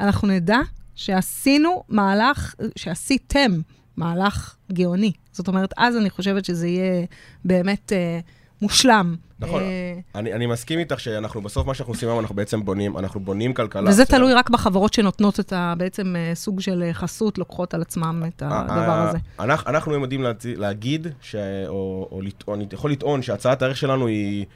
אנחנו 0.00 0.28
נדע 0.28 0.58
שעשינו 0.94 1.82
מהלך, 1.88 2.54
שעשיתם 2.76 3.60
מהלך 3.96 4.56
גאוני. 4.72 5.12
זאת 5.32 5.48
אומרת, 5.48 5.74
אז 5.76 5.96
אני 5.96 6.10
חושבת 6.10 6.44
שזה 6.44 6.68
יהיה 6.68 7.06
באמת 7.44 7.92
אה, 7.92 8.20
מושלם. 8.62 9.16
נכון, 9.40 9.62
אה, 9.62 9.94
אני, 10.14 10.32
אני 10.32 10.46
מסכים 10.46 10.78
איתך 10.78 11.00
שאנחנו 11.00 11.42
בסוף, 11.42 11.66
מה 11.66 11.74
שאנחנו 11.74 11.92
עושים 11.92 12.08
היום, 12.08 12.20
אנחנו 12.20 12.34
בעצם 12.34 12.64
בונים, 12.64 12.98
אנחנו 12.98 13.20
בונים 13.20 13.54
כלכלה. 13.54 13.90
וזה? 13.90 14.04
תלוי 14.04 14.34
רק 14.34 14.50
בחברות 14.50 14.94
שנותנות 14.94 15.40
את 15.40 15.52
ה... 15.52 15.74
בעצם 15.78 16.16
אה, 16.16 16.34
סוג 16.34 16.60
של 16.60 16.82
אה, 16.82 16.94
חסות, 16.94 17.38
לוקחות 17.38 17.74
על 17.74 17.82
עצמם 17.82 18.22
את 18.28 18.42
הדבר 18.46 19.08
הזה. 19.08 19.18
אנחנו, 19.38 19.94
יודעים 19.94 20.24
להגיד, 20.44 21.06
ש... 21.20 21.36
או, 21.68 22.08
או 22.12 22.20
לטעון, 22.22 22.60
אני 22.60 22.68
יכול 22.72 22.90
לטעון 22.90 23.22
שהצעת 23.22 23.62
הערך 23.62 23.76
שלנו 23.76 24.06
היא, 24.06 24.46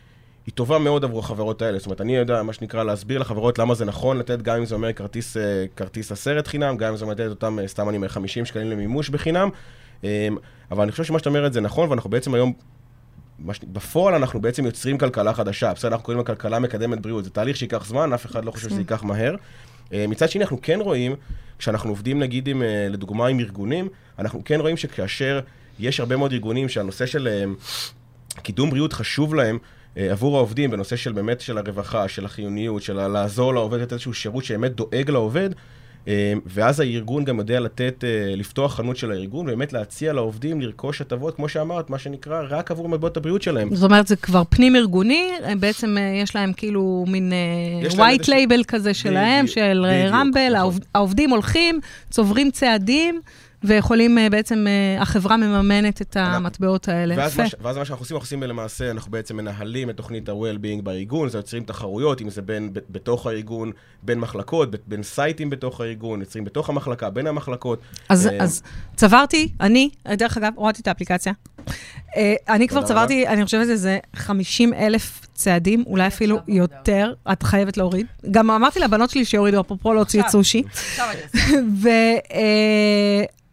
היא 0.46 0.54
טובה 0.54 0.78
מאוד 0.78 1.04
עבור 1.04 1.20
החברות 1.20 1.62
האלה. 1.62 1.78
זאת 1.78 1.86
אומרת, 1.86 2.00
אני 2.00 2.16
יודע, 2.16 2.42
מה 2.42 2.52
שנקרא, 2.52 2.84
להסביר 2.84 3.18
לחברות 3.18 3.58
למה 3.58 3.74
זה 3.74 3.84
נכון 3.84 4.18
לתת, 4.18 4.42
גם 4.42 4.56
אם 4.56 4.64
זה 4.64 4.74
אומר 4.74 4.92
כרטיס, 4.92 5.36
כרטיס 5.76 6.12
הסרט 6.12 6.46
חינם, 6.46 6.76
גם 6.76 6.90
אם 6.90 6.96
זה 6.96 7.04
אומר 7.04 7.14
לתת 7.14 7.30
אותם, 7.30 7.58
סתם 7.66 7.88
אני 7.88 7.96
אומר, 7.96 8.08
50 8.08 8.44
שקלים 8.44 8.70
למימוש 8.70 9.08
בחינם. 9.08 9.48
אבל 10.70 10.82
אני 10.82 10.90
חושב 10.90 11.04
שמה 11.04 11.18
שאתה 11.18 11.28
אומרת 11.28 11.52
זה 11.52 11.60
נכון, 11.60 11.90
ואנחנו 11.90 12.10
בעצם 12.10 12.34
היום... 12.34 12.52
מה 13.44 13.54
ש- 13.54 13.60
בפועל 13.72 14.14
אנחנו 14.14 14.40
בעצם 14.40 14.66
יוצרים 14.66 14.98
כלכלה 14.98 15.32
חדשה, 15.34 15.72
בסדר, 15.72 15.90
אנחנו 15.90 16.04
קוראים 16.04 16.18
לה 16.18 16.24
כלכלה 16.24 16.58
מקדמת 16.58 17.00
בריאות, 17.00 17.24
זה 17.24 17.30
תהליך 17.30 17.56
שייקח 17.56 17.84
זמן, 17.86 18.12
אף 18.12 18.26
אחד 18.26 18.44
לא 18.44 18.50
חושב 18.50 18.68
שזה 18.68 18.80
ייקח 18.80 19.02
מהר. 19.02 19.34
אה, 19.92 20.04
מצד 20.08 20.30
שני, 20.30 20.42
אנחנו 20.42 20.58
כן 20.62 20.80
רואים, 20.80 21.16
כשאנחנו 21.58 21.90
עובדים 21.90 22.18
נגיד 22.18 22.48
עם, 22.48 22.62
אה, 22.62 22.86
לדוגמה 22.90 23.26
עם 23.26 23.40
ארגונים, 23.40 23.88
אנחנו 24.18 24.42
כן 24.44 24.60
רואים 24.60 24.76
שכאשר 24.76 25.40
יש 25.78 26.00
הרבה 26.00 26.16
מאוד 26.16 26.32
ארגונים 26.32 26.68
שהנושא 26.68 27.06
של 27.06 27.28
אה, 27.28 27.44
קידום 28.42 28.70
בריאות 28.70 28.92
חשוב 28.92 29.34
להם, 29.34 29.58
עבור 29.96 30.36
העובדים 30.36 30.70
בנושא 30.70 30.96
של 30.96 31.12
באמת 31.12 31.40
של 31.40 31.58
הרווחה, 31.58 32.08
של 32.08 32.24
החיוניות, 32.24 32.82
של 32.82 33.06
לעזור 33.08 33.54
לעובד, 33.54 33.78
לתת 33.80 33.92
איזשהו 33.92 34.14
שירות 34.14 34.44
שבאמת 34.44 34.74
דואג 34.74 35.10
לעובד, 35.10 35.50
ואז 36.46 36.80
הארגון 36.80 37.24
גם 37.24 37.38
יודע 37.38 37.60
לתת, 37.60 38.04
אה, 38.04 38.34
לפתוח 38.36 38.74
חנות 38.74 38.96
של 38.96 39.10
הארגון, 39.10 39.46
ובאמת 39.46 39.72
להציע 39.72 40.12
לעובדים 40.12 40.60
לרכוש 40.60 41.00
הטבות, 41.00 41.36
כמו 41.36 41.48
שאמרת, 41.48 41.90
מה 41.90 41.98
שנקרא, 41.98 42.42
רק 42.48 42.70
עבור 42.70 42.88
מטבעות 42.88 43.16
הבריאות 43.16 43.42
שלהם. 43.42 43.74
זאת 43.74 43.90
אומרת, 43.90 44.06
זה 44.06 44.16
כבר 44.16 44.42
פנים-ארגוני, 44.48 45.30
הם 45.44 45.60
בעצם 45.60 45.96
אה, 45.98 46.20
יש 46.22 46.36
להם 46.36 46.52
כאילו 46.52 47.04
מין 47.08 47.32
white 47.90 48.24
label 48.28 48.64
כזה 48.68 48.94
שלהם, 48.94 49.46
של 49.46 49.86
אה, 49.88 50.08
רמבל, 50.10 50.40
נכון. 50.46 50.56
העובד- 50.56 50.84
העובדים 50.94 51.30
הולכים, 51.30 51.80
צוברים 52.10 52.50
צעדים, 52.50 53.20
ויכולים 53.64 54.18
אה, 54.18 54.30
בעצם, 54.30 54.66
אה, 54.68 55.02
החברה 55.02 55.36
מממנת 55.36 56.02
את 56.02 56.16
המטבעות 56.16 56.88
האלה. 56.88 57.14
ואז. 57.18 57.38
מה, 57.38 57.44
ואז 57.60 57.76
מה 57.76 57.84
שאנחנו 57.84 58.02
עושים, 58.02 58.16
אנחנו 58.16 58.24
עושים 58.24 58.42
למעשה, 58.42 58.90
אנחנו 58.90 59.10
בעצם 59.12 59.36
מנהלים 59.36 59.90
את 59.90 59.96
תוכנית 59.96 60.28
ה-Well-being 60.28 60.82
בארגון, 60.82 61.28
זה 61.28 61.38
יוצרים 61.38 61.64
תחרויות, 61.64 62.22
אם 62.22 62.30
זה 62.30 62.42
בין, 62.42 62.72
ב- 62.72 62.78
בתוך 62.90 63.26
הארגון, 63.26 63.72
בין 64.02 64.18
מחלקות, 64.18 64.70
ב- 64.70 64.76
בין 64.86 65.02
סייטים 65.02 65.50
בתוך 65.50 65.80
הארגון, 65.80 66.20
יוצרים 66.20 66.44
בתוך 66.44 66.68
המחלקה, 66.68 67.10
בין 67.10 67.26
המחלקות. 67.26 67.80
אז, 68.08 68.26
אה, 68.26 68.42
אז 68.42 68.62
צברתי, 68.96 69.48
אני, 69.60 69.90
דרך 70.08 70.36
אגב, 70.36 70.52
הורדתי 70.56 70.82
את 70.82 70.88
האפליקציה. 70.88 71.32
אני 72.48 72.68
כבר 72.68 72.82
צברתי, 72.82 73.28
אני 73.28 73.44
חושבת 73.44 73.66
שזה 73.66 73.98
50 74.16 74.74
אלף 74.74 75.20
צעדים, 75.34 75.84
אולי 75.86 76.06
אפילו. 76.06 76.38
יותר. 76.48 77.14
את 77.32 77.42
חייבת 77.42 77.76
להוריד. 77.76 78.06
גם 78.30 78.50
אמרתי 78.50 78.80
לבנות 78.80 79.10
שלי 79.10 79.24
שיורידו, 79.24 79.60
אפרופו 79.60 79.94
להוציא 79.94 80.20
את 80.20 80.24
עכשיו. 80.24 80.40
סושי. 80.40 80.62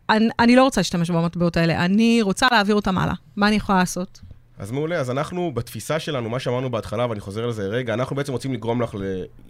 אני. 0.10 0.30
ואני 0.40 0.56
לא 0.56 0.64
רוצה 0.64 0.82
להשתמש 0.82 1.12
במטבעות 1.12 1.58
האלה, 1.58 1.86
אני 1.86 2.22
רוצה 2.22 2.48
להעביר 2.52 2.76
אותם 2.76 2.98
הלאה. 2.98 3.14
מה 3.36 3.48
אני 3.48 3.56
יכולה 3.56 3.78
לעשות? 3.78 4.22
אז 4.60 4.72
מעולה, 4.72 5.00
אז 5.00 5.12
אנחנו, 5.12 5.52
בתפיסה 5.54 6.00
שלנו, 6.00 6.30
מה 6.30 6.40
שאמרנו 6.40 6.70
בהתחלה, 6.70 7.10
ואני 7.10 7.20
חוזר 7.20 7.46
לזה 7.46 7.68
רגע, 7.68 7.94
אנחנו 7.94 8.16
בעצם 8.16 8.32
רוצים 8.32 8.54
לגרום 8.54 8.82
לך, 8.82 8.96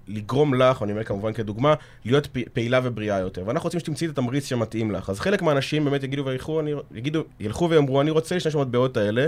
לגרום 0.07 0.53
לך, 0.53 0.83
אני 0.83 0.91
אומר 0.91 1.03
כמובן 1.03 1.33
כדוגמה, 1.33 1.73
להיות 2.05 2.27
פעילה 2.53 2.79
ובריאה 2.83 3.19
יותר. 3.19 3.43
ואנחנו 3.45 3.67
רוצים 3.67 3.79
שתמצאי 3.79 4.07
את 4.07 4.11
התמריץ 4.11 4.45
שמתאים 4.45 4.91
לך. 4.91 5.09
אז 5.09 5.19
חלק 5.19 5.41
מהאנשים 5.41 5.85
באמת 5.85 6.03
יגידו 6.03 6.25
וילכו, 6.25 6.59
אני, 6.59 6.71
יגידו, 6.93 7.23
ילכו 7.39 7.69
ויאמרו, 7.69 8.01
אני 8.01 8.11
רוצה 8.11 8.35
להשתמש 8.35 8.55
במטבעות 8.55 8.97
האלה, 8.97 9.27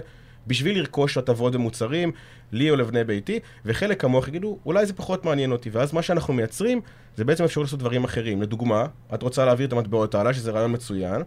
בשביל 0.49 0.79
לרכוש 0.79 1.17
הטבות 1.17 1.55
ומוצרים, 1.55 2.12
לי 2.51 2.69
או 2.69 2.75
לבני 2.75 3.03
ביתי, 3.03 3.39
וחלק 3.65 4.01
כמוך 4.01 4.27
יגידו, 4.27 4.57
אולי 4.65 4.85
זה 4.85 4.93
פחות 4.93 5.25
מעניין 5.25 5.51
אותי. 5.51 5.69
ואז 5.69 5.93
מה 5.93 6.01
שאנחנו 6.01 6.33
מייצרים, 6.33 6.81
זה 7.17 7.23
בעצם 7.23 7.43
אפשרות 7.43 7.65
לעשות 7.67 7.79
דברים 7.79 8.03
אחרים. 8.03 8.41
לדוגמה, 8.41 8.85
את 9.13 9.21
רוצה 9.23 9.45
להעביר 9.45 9.67
את 9.67 9.73
המטבעות 9.73 10.15
הלאה, 10.15 10.33
שזה 10.33 10.51
רעיון 10.51 10.71
מצוין. 10.73 11.21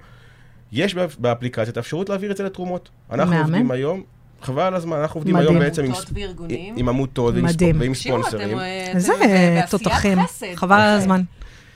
יש 0.73 0.95
באפ- 0.95 1.17
באפליקציה 1.19 1.73
את 1.73 1.77
האפשרות 1.77 2.09
להעביר 2.09 2.31
את 2.31 2.37
זה 2.37 2.45
לתרומות. 2.45 2.89
אנחנו 3.11 3.35
מהמם. 3.35 3.45
עובדים 3.47 3.71
היום, 3.71 4.03
חבל 4.43 4.63
על 4.63 4.75
הזמן, 4.75 4.97
אנחנו 4.97 5.19
עובדים 5.19 5.35
מדהים. 5.35 5.49
היום 5.51 5.59
בעצם 5.59 5.83
עם, 5.85 5.91
עמותות 5.91 6.11
וארגונים. 6.15 6.75
עם 6.79 6.89
עמותות 6.89 7.35
ועם, 7.35 7.95
ספונסרים. 7.95 8.59
אה, 8.59 8.91
איזה 8.95 9.13
בעשיית 9.21 9.71
תותחים. 9.71 10.19
חבל 10.55 10.77
על 10.81 10.99
הזמן. 10.99 11.23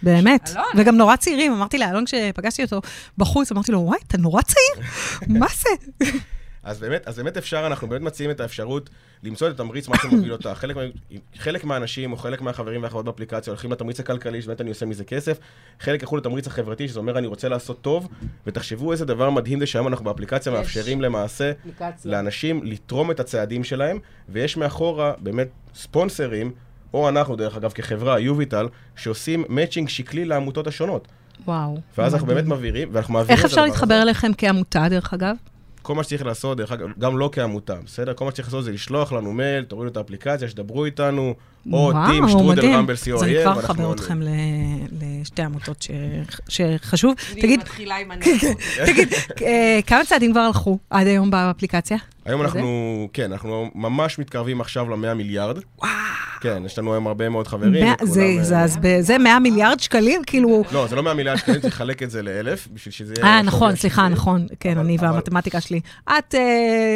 באמת. 0.03 0.51
אלון. 0.57 0.65
וגם 0.77 0.97
נורא 0.97 1.17
צעירים, 1.17 1.53
אמרתי 1.53 1.79
לאלון 1.79 2.05
כשפגשתי 2.05 2.63
אותו 2.63 2.81
בחוץ, 3.19 3.53
אמרתי 3.53 3.73
לו, 3.73 3.81
וואי, 3.81 3.99
אתה 4.07 4.19
נורא 4.19 4.43
צעיר, 4.43 4.87
מה 5.29 5.47
זה? 5.59 6.07
אז 6.67 6.81
באמת, 6.81 7.09
אז 7.09 7.17
באמת 7.17 7.37
אפשר, 7.37 7.67
אנחנו 7.67 7.89
באמת 7.89 8.03
מציעים 8.03 8.31
את 8.31 8.41
האפשרות 8.41 8.91
למצוא 9.23 9.49
את 9.49 9.53
התמריץ, 9.53 9.89
מה 9.89 9.97
שמוביל 10.03 10.33
אותה. 10.33 10.55
חלק, 10.55 10.77
חלק 11.37 11.65
מהאנשים 11.65 12.13
או 12.13 12.17
חלק 12.17 12.41
מהחברים 12.41 12.83
והחברות 12.83 13.05
באפליקציה 13.05 13.51
הולכים 13.51 13.73
לתמריץ 13.73 14.01
הכלכלי, 14.01 14.43
שבאמת 14.43 14.61
אני 14.61 14.69
עושה 14.69 14.87
מזה 14.87 15.05
כסף. 15.05 15.39
חלק 15.81 16.03
ילכו 16.03 16.17
לתמריץ 16.17 16.47
החברתי, 16.47 16.89
שזה 16.89 16.99
אומר 16.99 17.19
אני 17.19 17.27
רוצה 17.27 17.49
לעשות 17.49 17.81
טוב, 17.81 18.09
ותחשבו 18.47 18.93
איזה 18.93 19.05
דבר 19.05 19.31
מדהים 19.31 19.61
זה 19.61 19.67
שהיום 19.67 19.89
אנחנו 19.89 20.05
באפליקציה. 20.05 20.53
מאפשרים 20.53 21.01
למעשה 21.01 21.53
אפליקציה. 21.61 22.11
לאנשים 22.11 22.61
לתרום 22.65 23.11
את 23.11 23.21
הצעדים 23.21 23.65
שלהם, 23.65 23.99
ויש 24.29 24.57
מאחורה 24.57 25.13
באמת 25.19 25.49
ספונסרים, 25.75 26.53
או 26.95 27.09
אנחנו 27.09 27.37
דרך 27.37 27.57
אגב 27.57 27.73
כחברה, 27.73 28.21
יוביטל, 28.21 28.69
שעושים 28.97 29.45
מאצ'ינג 29.49 29.89
שקלי 29.89 30.25
לעמותות 30.25 30.67
השונות. 30.67 31.09
וואו. 31.45 31.79
ואז 31.99 32.15
אנחנו 32.15 32.27
באמת 32.27 32.45
מדהים. 32.45 32.59
מבהירים, 32.59 32.89
ואנחנו 32.93 33.15
מעבירים 33.15 33.37
איך 33.37 33.45
אפשר 33.45 33.65
להתחבר. 33.65 34.03
אליכם 34.03 34.31
כעמותה, 34.39 34.87
דרך 34.91 35.15
אגב? 35.15 35.37
כל 35.87 35.95
מה 35.95 36.03
שצריך 36.05 36.25
לעשות, 36.27 36.59
דרך 36.59 36.73
אגב, 36.73 36.89
גם 36.99 37.19
לא 37.19 37.29
כעמותה, 37.33 37.75
בסדר? 37.85 38.15
כל 38.15 38.25
מה 38.25 38.31
שצריך 38.31 38.49
לעשות 38.49 38.65
זה 38.65 38.73
לשלוח 38.73 39.13
לנו 39.13 39.33
מייל, 39.33 39.65
תורידו 39.65 39.91
את 39.93 39.97
האפליקציה, 39.97 40.49
שדברו 40.49 40.85
איתנו, 40.85 41.35
או 41.73 41.93
טים, 42.11 42.29
שטרודל. 42.29 42.75
רמבל 42.75 42.95
אז 42.95 43.23
אני 43.23 43.39
co.il, 43.39 43.43
כבר 43.43 43.51
ואנחנו 43.51 43.61
אחבר 43.73 43.83
עונים. 43.85 43.95
אתכם 43.95 44.23
ל- 44.23 44.29
לשתי 45.21 45.43
עמותות 45.43 45.83
ש- 45.83 45.91
שחשוב. 46.49 47.15
תגיד. 47.33 47.61
תגיד, 48.87 49.09
אה, 49.43 49.81
כמה 49.87 50.05
צעדים 50.05 50.33
כבר 50.33 50.41
הלכו 50.41 50.79
עד 50.91 51.07
היום 51.07 51.31
באפליקציה? 51.31 51.97
היום? 52.25 52.43
אנחנו, 52.43 52.69
כן, 53.13 53.33
אנחנו 53.33 53.71
ממש 53.75 54.19
מתקרבים 54.19 54.61
עכשיו 54.61 54.91
ל-100 54.91 55.15
מיליארד. 55.15 55.59
כן, 56.41 56.63
יש 56.67 56.79
לנו 56.79 56.93
היום 56.93 57.07
הרבה 57.07 57.29
מאוד 57.29 57.47
חברים. 57.49 57.73
זה- 58.03 58.21
אה, 58.39 58.45
זה- 58.45 58.59
אז 58.61 58.77
ב- 58.81 59.01
זה 59.01 59.19
100 59.19 59.39
מיליארד 59.39 59.81
שקלים? 59.81 60.23
כאילו... 60.27 60.63
לא, 60.73 60.87
זה 60.87 60.97
לא 60.97 61.03
100 61.03 61.15
מיליארד 61.15 61.37
שקלים, 61.39 61.61
צריך 61.61 61.75
לחלק 61.75 62.03
את 62.03 62.11
זה 62.11 62.23
לאלף, 62.23 62.69
בשביל 62.73 62.93
שזה 62.93 63.15
יהיה... 63.19 63.27
אה, 63.27 63.43
נכון, 63.43 63.77
סליחה. 63.77 64.09
נכון. 64.09 64.47
כן, 64.61 64.79
אני 64.79 64.97
והמתמטיקה 65.01 65.61
שלי. 65.61 65.81
את 66.05 66.35
אה, 66.35 66.41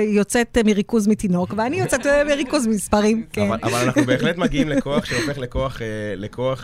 יוצאת 0.08 0.58
אה, 0.58 0.62
מריכוז 0.62 1.08
מתינוק, 1.08 1.54
ואני 1.56 1.80
יוצאת 1.80 2.06
אה, 2.06 2.24
מריכוז 2.24 2.66
ממספרים, 2.66 3.24
כן. 3.32 3.48
אבל, 3.62 3.74
אנחנו 3.84 4.04
בהחלט 4.04 4.36
מגיעים 4.36 4.68
לכוח 4.68 5.04
שהופך 5.04 5.38
לכוח, 5.38 5.82
אה, 5.82 5.86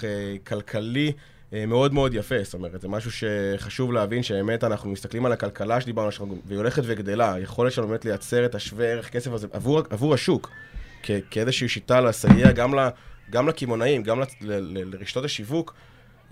אה, 0.04 0.36
כלכלי 0.46 1.12
אה, 1.52 1.66
מאוד 1.66 1.94
מאוד 1.94 2.14
יפה. 2.14 2.34
זאת 2.42 2.54
אומרת, 2.54 2.80
זה 2.80 2.88
משהו 2.88 3.10
שחשוב 3.10 3.92
להבין 3.92 4.22
שבאמת 4.22 4.64
אנחנו 4.64 4.90
מסתכלים 4.90 5.26
על 5.26 5.32
הכלכלה 5.32 5.80
שדיברנו, 5.80 6.12
שאנחנו- 6.12 6.36
והיא 6.46 6.58
הולכת 6.58 6.82
וגדלה. 6.86 7.34
היכולת 7.34 7.72
שלנו 7.72 7.88
באמת 7.88 8.04
לייצר 8.04 8.44
את 8.44 8.54
השווה 8.54 8.86
ערך 8.86 9.08
כסף 9.10 9.32
הזה 9.32 9.46
עבור, 9.52 9.80
עבור 9.90 10.14
השוק, 10.14 10.50
כאיזושהי 11.30 11.68
שיטה 11.68 12.00
לסייע 12.00 12.52
גם, 12.52 12.74
גם 13.30 13.48
לקמעונאים, 13.48 14.02
גם 14.02 14.20
לרשתות 14.40 15.24
השיווק. 15.24 15.74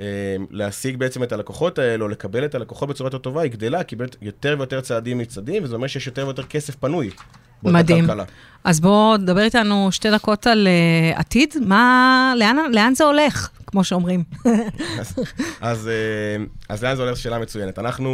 אה, 0.00 0.37
להשיג 0.50 0.96
בעצם 0.96 1.22
את 1.22 1.32
הלקוחות 1.32 1.78
האלה, 1.78 2.04
או 2.04 2.08
לקבל 2.08 2.44
את 2.44 2.54
הלקוחות 2.54 2.88
בצורה 2.88 3.08
יותר 3.08 3.18
טובה, 3.18 3.42
היא 3.42 3.50
גדלה, 3.50 3.84
כי 3.84 3.96
יותר 4.22 4.54
ויותר 4.58 4.80
צעדים 4.80 5.18
מצעדים, 5.18 5.64
וזה 5.64 5.74
אומר 5.74 5.87
שיש 5.87 6.06
יותר 6.06 6.24
ויותר 6.26 6.42
כסף 6.42 6.76
פנוי. 6.76 7.10
מדהים. 7.62 8.06
כלכלה. 8.06 8.24
אז 8.64 8.80
בוא, 8.80 9.16
דבר 9.16 9.40
איתנו 9.40 9.88
שתי 9.92 10.10
דקות 10.10 10.46
על 10.46 10.68
uh, 11.14 11.18
עתיד. 11.18 11.54
מה, 11.66 12.34
לאן, 12.38 12.56
לאן 12.72 12.94
זה 12.94 13.04
הולך, 13.04 13.48
כמו 13.66 13.84
שאומרים? 13.84 14.24
אז, 15.00 15.14
אז, 15.60 15.88
אה, 15.88 16.44
אז 16.68 16.84
לאן 16.84 16.96
זה 16.96 17.02
הולך? 17.02 17.16
שאלה 17.16 17.38
מצוינת. 17.38 17.78
אנחנו, 17.78 18.10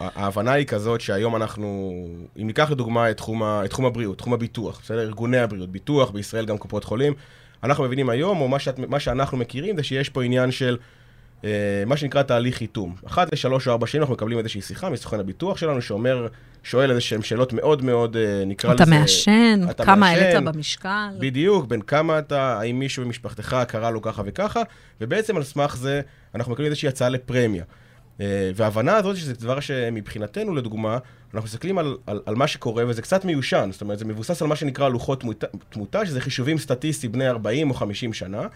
ההבנה 0.00 0.52
היא 0.52 0.66
כזאת 0.66 1.00
שהיום 1.00 1.36
אנחנו, 1.36 2.06
אם 2.40 2.46
ניקח 2.46 2.70
לדוגמה 2.70 3.10
את 3.10 3.16
תחום, 3.16 3.42
ה, 3.42 3.64
את 3.64 3.70
תחום 3.70 3.84
הבריאות, 3.84 4.18
תחום 4.18 4.32
הביטוח, 4.32 4.80
בסדר? 4.84 5.00
ארגוני 5.00 5.38
הבריאות, 5.38 5.70
ביטוח, 5.70 6.10
בישראל 6.10 6.46
גם 6.46 6.58
קופות 6.58 6.84
חולים, 6.84 7.12
אנחנו 7.64 7.84
מבינים 7.84 8.10
היום, 8.10 8.40
או 8.40 8.48
מה, 8.48 8.58
שאת, 8.58 8.78
מה 8.78 9.00
שאנחנו 9.00 9.38
מכירים, 9.38 9.76
זה 9.76 9.82
שיש 9.82 10.08
פה 10.08 10.22
עניין 10.22 10.50
של 10.50 10.76
מה 11.86 11.96
שנקרא 11.96 12.22
תהליך 12.22 12.56
חיתום. 12.56 12.94
אחת 13.06 13.32
לשלוש 13.32 13.68
או 13.68 13.72
ארבע 13.72 13.86
שנים 13.86 14.02
אנחנו 14.02 14.14
מקבלים 14.14 14.38
איזושהי 14.38 14.60
שיחה 14.60 14.90
מסוכן 14.90 15.20
הביטוח 15.20 15.56
שלנו, 15.56 15.82
שאומר, 15.82 16.28
שואל 16.62 16.90
איזה 16.90 17.00
שהן 17.00 17.22
שאלות 17.22 17.52
מאוד 17.52 17.84
מאוד, 17.84 18.16
אה, 18.16 18.44
נקרא 18.46 18.74
אתה 18.74 18.82
לזה... 18.82 18.94
מעשן, 18.94 19.60
אתה 19.70 19.84
כמה 19.84 19.96
מעשן, 19.96 20.22
העלית 20.22 20.54
במשקל. 20.54 21.08
בדיוק, 21.18 21.66
בין 21.66 21.82
כמה 21.82 22.18
אתה, 22.18 22.58
האם 22.60 22.78
מישהו 22.78 23.04
במשפחתך 23.04 23.56
קרא 23.68 23.90
לו 23.90 24.02
ככה 24.02 24.22
וככה, 24.26 24.62
ובעצם 25.00 25.36
על 25.36 25.42
סמך 25.42 25.76
זה 25.76 26.00
אנחנו 26.34 26.52
מקבלים 26.52 26.70
איזושהי 26.70 26.88
הצעה 26.88 27.08
לפרמיה. 27.08 27.64
אה, 28.20 28.50
וההבנה 28.54 28.96
הזאת 28.96 29.16
שזה 29.16 29.34
דבר 29.34 29.60
שמבחינתנו, 29.60 30.54
לדוגמה, 30.54 30.98
אנחנו 31.34 31.46
מסתכלים 31.46 31.78
על, 31.78 31.96
על, 32.06 32.20
על 32.26 32.34
מה 32.34 32.46
שקורה, 32.46 32.84
וזה 32.88 33.02
קצת 33.02 33.24
מיושן, 33.24 33.68
זאת 33.72 33.80
אומרת, 33.80 33.98
זה 33.98 34.04
מבוסס 34.04 34.42
על 34.42 34.48
מה 34.48 34.56
שנקרא 34.56 34.88
לוחות 34.88 35.20
תמותה, 35.20 35.46
תמותה 35.68 36.06
שזה 36.06 36.20
חישובים 36.20 36.58
סטטיסטיים 36.58 37.12
בני 37.12 37.28
40 37.28 37.70
או 37.70 37.74
50 37.74 38.12
שנה, 38.12 38.46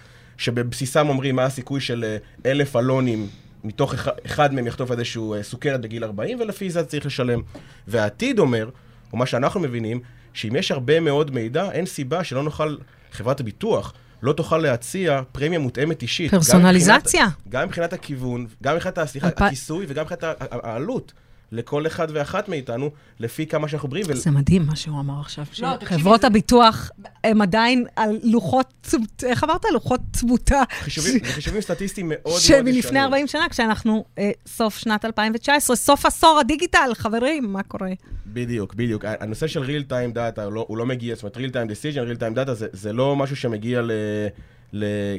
שבבסיסם 0.43 1.09
אומרים 1.09 1.37
מה 1.37 1.45
הסיכוי 1.45 1.81
של 1.81 2.05
אה, 2.05 2.17
אלף 2.51 2.77
אלונים 2.77 3.27
מתוך 3.65 3.95
אחד, 3.95 4.13
אחד 4.27 4.55
מהם 4.55 4.67
יחטוף 4.67 4.93
איזשהו 4.93 5.35
אה, 5.35 5.43
סוכרת 5.43 5.81
בגיל 5.81 6.05
40, 6.05 6.41
ולפי 6.41 6.71
זה 6.71 6.85
צריך 6.85 7.07
לשלם. 7.07 7.41
והעתיד 7.89 8.39
אומר, 8.39 8.71
או 9.13 9.19
מה 9.19 9.27
שאנחנו 9.27 9.61
מבינים, 9.61 10.01
שאם 10.35 10.57
יש 10.57 10.71
הרבה 10.71 11.01
מאוד 11.01 11.31
מידע, 11.31 11.71
אין 11.73 11.87
סיבה 11.87 12.25
שלא 12.25 12.43
נוכל, 12.43 12.77
חברת 13.13 13.41
הביטוח, 13.41 13.93
לא 14.23 14.33
תוכל 14.33 14.59
להציע 14.59 15.21
פרמיה 15.33 15.59
מותאמת 15.59 16.03
אישית. 16.03 16.33
גם 16.35 16.41
פרסונליזציה. 16.41 17.25
מבחינת- 17.27 17.49
גם 17.49 17.67
מבחינת 17.69 17.93
הכיוון, 17.93 18.47
גם 18.63 18.75
מבחינת, 18.77 18.99
סליחה, 19.05 19.27
אלפי- 19.29 19.45
הכיסוי 19.45 19.87
וגם 19.89 20.03
מבחינת 20.05 20.25
העלות 20.41 21.13
לכל 21.53 21.87
אחד 21.87 22.07
ואחת 22.11 22.49
מאיתנו, 22.49 22.91
לפי 23.21 23.47
כמה 23.47 23.69
שאנחנו 23.69 23.89
בריאים. 23.89 24.15
זה 24.15 24.31
מדהים 24.31 24.67
מה 24.67 24.77
שהוא 24.77 25.01
אמר 25.01 25.21
עכשיו. 25.21 25.45
לא, 25.59 25.77
תקשיבי, 25.77 26.01
חברות 26.01 26.21
זה- 26.21 26.27
הביטוח 26.27 26.91
הם 27.25 27.43
עדיין 27.43 27.85
על 27.97 28.19
לוחות, 28.23 28.95
איך 29.23 29.45
אמרת? 29.45 29.65
לוחות 29.73 30.01
תמותה. 30.11 30.63
חישובים, 30.85 31.61
סטטיסטיים 31.61 32.09
מאוד 32.09 32.21
מאוד 32.27 32.41
שמלפני 32.41 32.71
ישנים. 32.79 33.03
40 33.03 33.27
שנה, 33.27 33.49
כשאנחנו 33.51 34.05
אה, 34.19 34.31
סוף 34.47 34.79
שנת 34.79 35.05
2019, 35.05 35.77
סוף 35.77 36.07
עשור 36.07 36.39
הדיגיטל, 36.41 36.91
חברים, 36.95 37.53
מה 37.53 37.63
קורה? 37.63 37.91
בדיוק, 38.27 38.75
בדיוק. 38.75 39.05
הנושא 39.21 39.47
של 39.47 39.63
real 39.65 39.91
time 39.91 40.15
data 40.17 40.41
הוא 40.43 40.53
לא, 40.53 40.65
הוא 40.69 40.79
לא 40.79 40.87
מגיע, 40.87 41.15
זאת 41.15 41.23
אומרת 41.23 41.37
real 41.37 41.55
time 41.55 41.71
decision, 41.71 42.17
real 42.17 42.21
time 42.21 42.49
data 42.49 42.53
זה, 42.53 42.67
זה 42.73 42.93
לא 42.93 43.17
משהו 43.17 43.37
שמגיע 43.37 43.83
ל... 43.83 43.91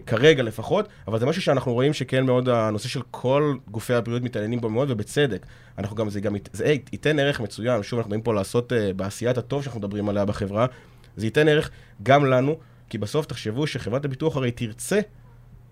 כרגע 0.06 0.44
לפחות, 0.44 0.88
אבל 1.08 1.20
זה 1.20 1.26
משהו 1.26 1.42
שאנחנו 1.42 1.74
רואים 1.74 1.94
שכן 1.94 2.26
מאוד, 2.26 2.50
הנושא 2.50 2.88
של 2.88 3.02
כל 3.12 3.56
גופי 3.72 3.94
הבריאות 3.94 4.24
מתעניינים 4.24 4.62
בו 4.62 4.70
מאוד, 4.70 4.92
ובצדק. 4.92 5.46
אנחנו 5.78 5.96
גם, 5.96 6.10
זה 6.10 6.22
גם, 6.22 6.36
זה 6.54 6.66
ית- 6.66 6.90
ייתן 6.92 7.20
ערך 7.20 7.40
מצוין, 7.40 7.84
שוב, 7.84 8.00
אנחנו 8.00 8.10
מדברים 8.10 8.22
פה 8.22 8.34
לעשות 8.34 8.72
uh, 8.72 8.76
בעשיית 8.96 9.38
הטוב 9.38 9.64
שאנחנו 9.64 9.80
מדברים 9.80 10.10
עליה 10.10 10.26
בחברה, 10.26 10.66
זה 11.16 11.28
ייתן 11.28 11.48
ערך 11.48 11.70
גם 12.04 12.26
לנו, 12.26 12.56
כי 12.90 12.98
בסוף 12.98 13.26
תחשבו 13.26 13.68
שחברת 13.68 14.06
הביטוח 14.06 14.38
הרי 14.38 14.52
תרצה, 14.52 15.00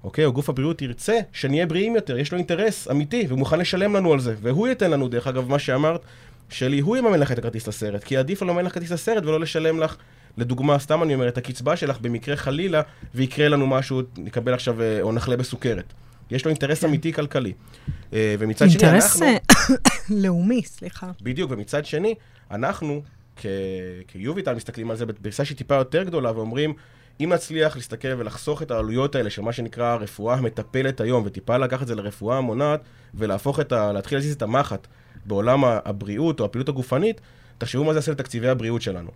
אוקיי, 0.04 0.26
או 0.26 0.34
גוף 0.34 0.50
הבריאות 0.50 0.82
ירצה 0.82 1.20
שנהיה 1.32 1.66
בריאים 1.66 1.96
יותר, 1.96 2.18
יש 2.18 2.32
לו 2.32 2.38
אינטרס 2.38 2.88
אמיתי, 2.92 3.26
והוא 3.28 3.40
מוכן 3.40 3.60
לשלם 3.60 3.96
לנו 3.96 4.14
על 4.14 4.20
זה, 4.20 4.36
והוא 4.42 4.68
ייתן 4.68 4.92
לנו, 4.92 5.08
דרך 5.08 5.28
אגב, 5.28 5.50
מה 5.50 5.60
שאמרת, 5.60 6.02
שלי, 6.50 6.80
הוא 6.80 6.98
יממן 6.98 7.20
לך 7.20 7.32
את 7.32 7.38
הכרטיס 7.38 7.68
לסרט, 7.68 8.04
כי 8.04 8.18
עדיף 8.18 8.42
לממן 8.42 8.66
לך 8.66 8.74
כרטיס 8.74 8.92
לסרט 8.92 9.24
ולא 9.26 9.40
לשלם 9.40 9.80
לך, 9.80 9.96
לדוגמה, 10.38 10.80
סתם 10.80 11.04
אני 11.04 11.14
אומר, 11.14 11.28
את 11.28 11.38
הקצבה 11.38 11.76
שלך 11.76 12.00
במקרה 12.00 12.36
חלילה, 12.36 12.82
ויקרה 13.16 13.50
לנו 13.50 13.68
משהו, 13.68 14.02
נקבל 14.18 14.54
עכשיו, 14.54 14.82
אה, 14.82 15.02
או 15.02 15.12
נחלה 15.12 15.38
בסוכרת. 15.38 15.94
יש 16.32 16.46
לו 16.46 16.50
אינטרס 16.50 16.84
אמיתי 16.84 17.14
כלכלי. 17.14 17.54
אה, 18.14 18.36
ומצד 18.40 18.70
שני, 18.70 18.84
אינטרס 18.84 19.22
אנחנו... 19.22 19.26
אה, 19.26 19.86
לאומי, 20.24 20.62
סליחה. 20.66 21.12
בדיוק, 21.22 21.52
ומצד 21.52 21.86
שני, 21.86 22.16
אנחנו, 22.52 23.02
כיוביטל, 24.08 24.56
מסתכלים 24.56 24.92
על 24.92 24.98
זה 24.98 25.06
בפריסה 25.06 25.46
שהיא 25.46 25.58
טיפה 25.58 25.76
יותר 25.76 26.04
גדולה, 26.04 26.32
ואומרים, 26.32 26.74
אם 27.24 27.34
נצליח 27.34 27.76
להסתכל 27.76 28.08
ולחסוך 28.18 28.62
את 28.62 28.72
העלויות 28.72 29.16
האלה 29.16 29.30
של 29.30 29.42
מה 29.42 29.54
שנקרא 29.54 29.86
הרפואה 29.86 30.36
המטפלת 30.36 31.02
היום, 31.02 31.24
וטיפה 31.26 31.58
לקחת 31.58 31.82
את 31.82 31.88
זה 31.88 31.96
לרפואה 31.96 32.38
המונעת, 32.38 32.82
ולהפוך 33.14 33.60
את 33.60 33.72
ה... 33.72 33.92
להתחיל 33.92 34.18
להזיז 34.18 34.34
את 34.34 34.42
המחט 34.42 34.88
בעולם 35.26 35.64
הבריאות 35.66 36.40
או 36.40 36.46
הפעילות 36.46 36.70
הגופנית, 36.70 37.22
תחשבו 37.58 37.84
מה 37.84 37.94
זה 37.94 37.98
יעשה 37.98 38.12
לתקציבי 38.12 38.50
הבריאות 38.50 38.82
שלנו, 38.82 39.12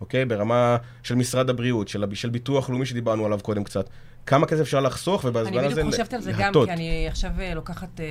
אוקיי? 0.00 0.24
ברמה 0.24 0.76
של 1.02 1.14
משרד 1.14 1.50
הבריאות, 1.50 1.88
של, 1.88 2.04
של 2.14 2.30
ביטוח 2.30 2.70
לאומי 2.70 2.86
שדיברנו 2.86 3.26
עליו 3.26 3.38
קודם 3.42 3.64
קצת. 3.64 3.88
כמה 4.26 4.46
כסף 4.46 4.60
אפשר 4.60 4.80
לחסוך, 4.80 5.24
ובזמן 5.24 5.58
אני 5.58 5.66
הזה 5.66 5.74
בדיוק 5.74 5.90
חושבת 5.90 6.12
על 6.12 6.20
זה 6.20 6.32
גם, 6.32 6.38
להטות. 6.38 6.68
כי 6.68 6.74
אני 6.74 7.08
עכשיו 7.08 7.30
אה, 7.40 7.54
לוקחת, 7.54 8.00
אה, 8.00 8.06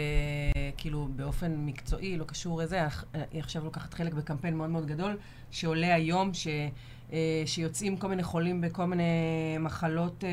כאילו, 0.77 1.07
באופן 1.15 1.55
מקצועי, 1.57 2.17
לא 2.17 2.23
קשור 2.23 2.61
לזה, 2.61 2.87
אך- 2.87 3.05
אה, 3.15 3.21
היא 3.31 3.39
עכשיו 3.41 3.63
לוקחת 3.63 3.93
חלק 3.93 4.13
בקמפיין 4.13 4.57
מאוד 4.57 4.69
מאוד 4.69 4.85
גדול, 4.85 5.17
שעולה 5.51 5.95
היום, 5.95 6.33
ש... 6.33 6.47
אה, 7.13 7.43
שיוצאים 7.45 7.97
כל 7.97 8.07
מיני 8.07 8.23
חולים 8.23 8.61
בכל 8.61 8.85
מיני 8.85 9.03
מחלות 9.59 10.23
אה, 10.23 10.29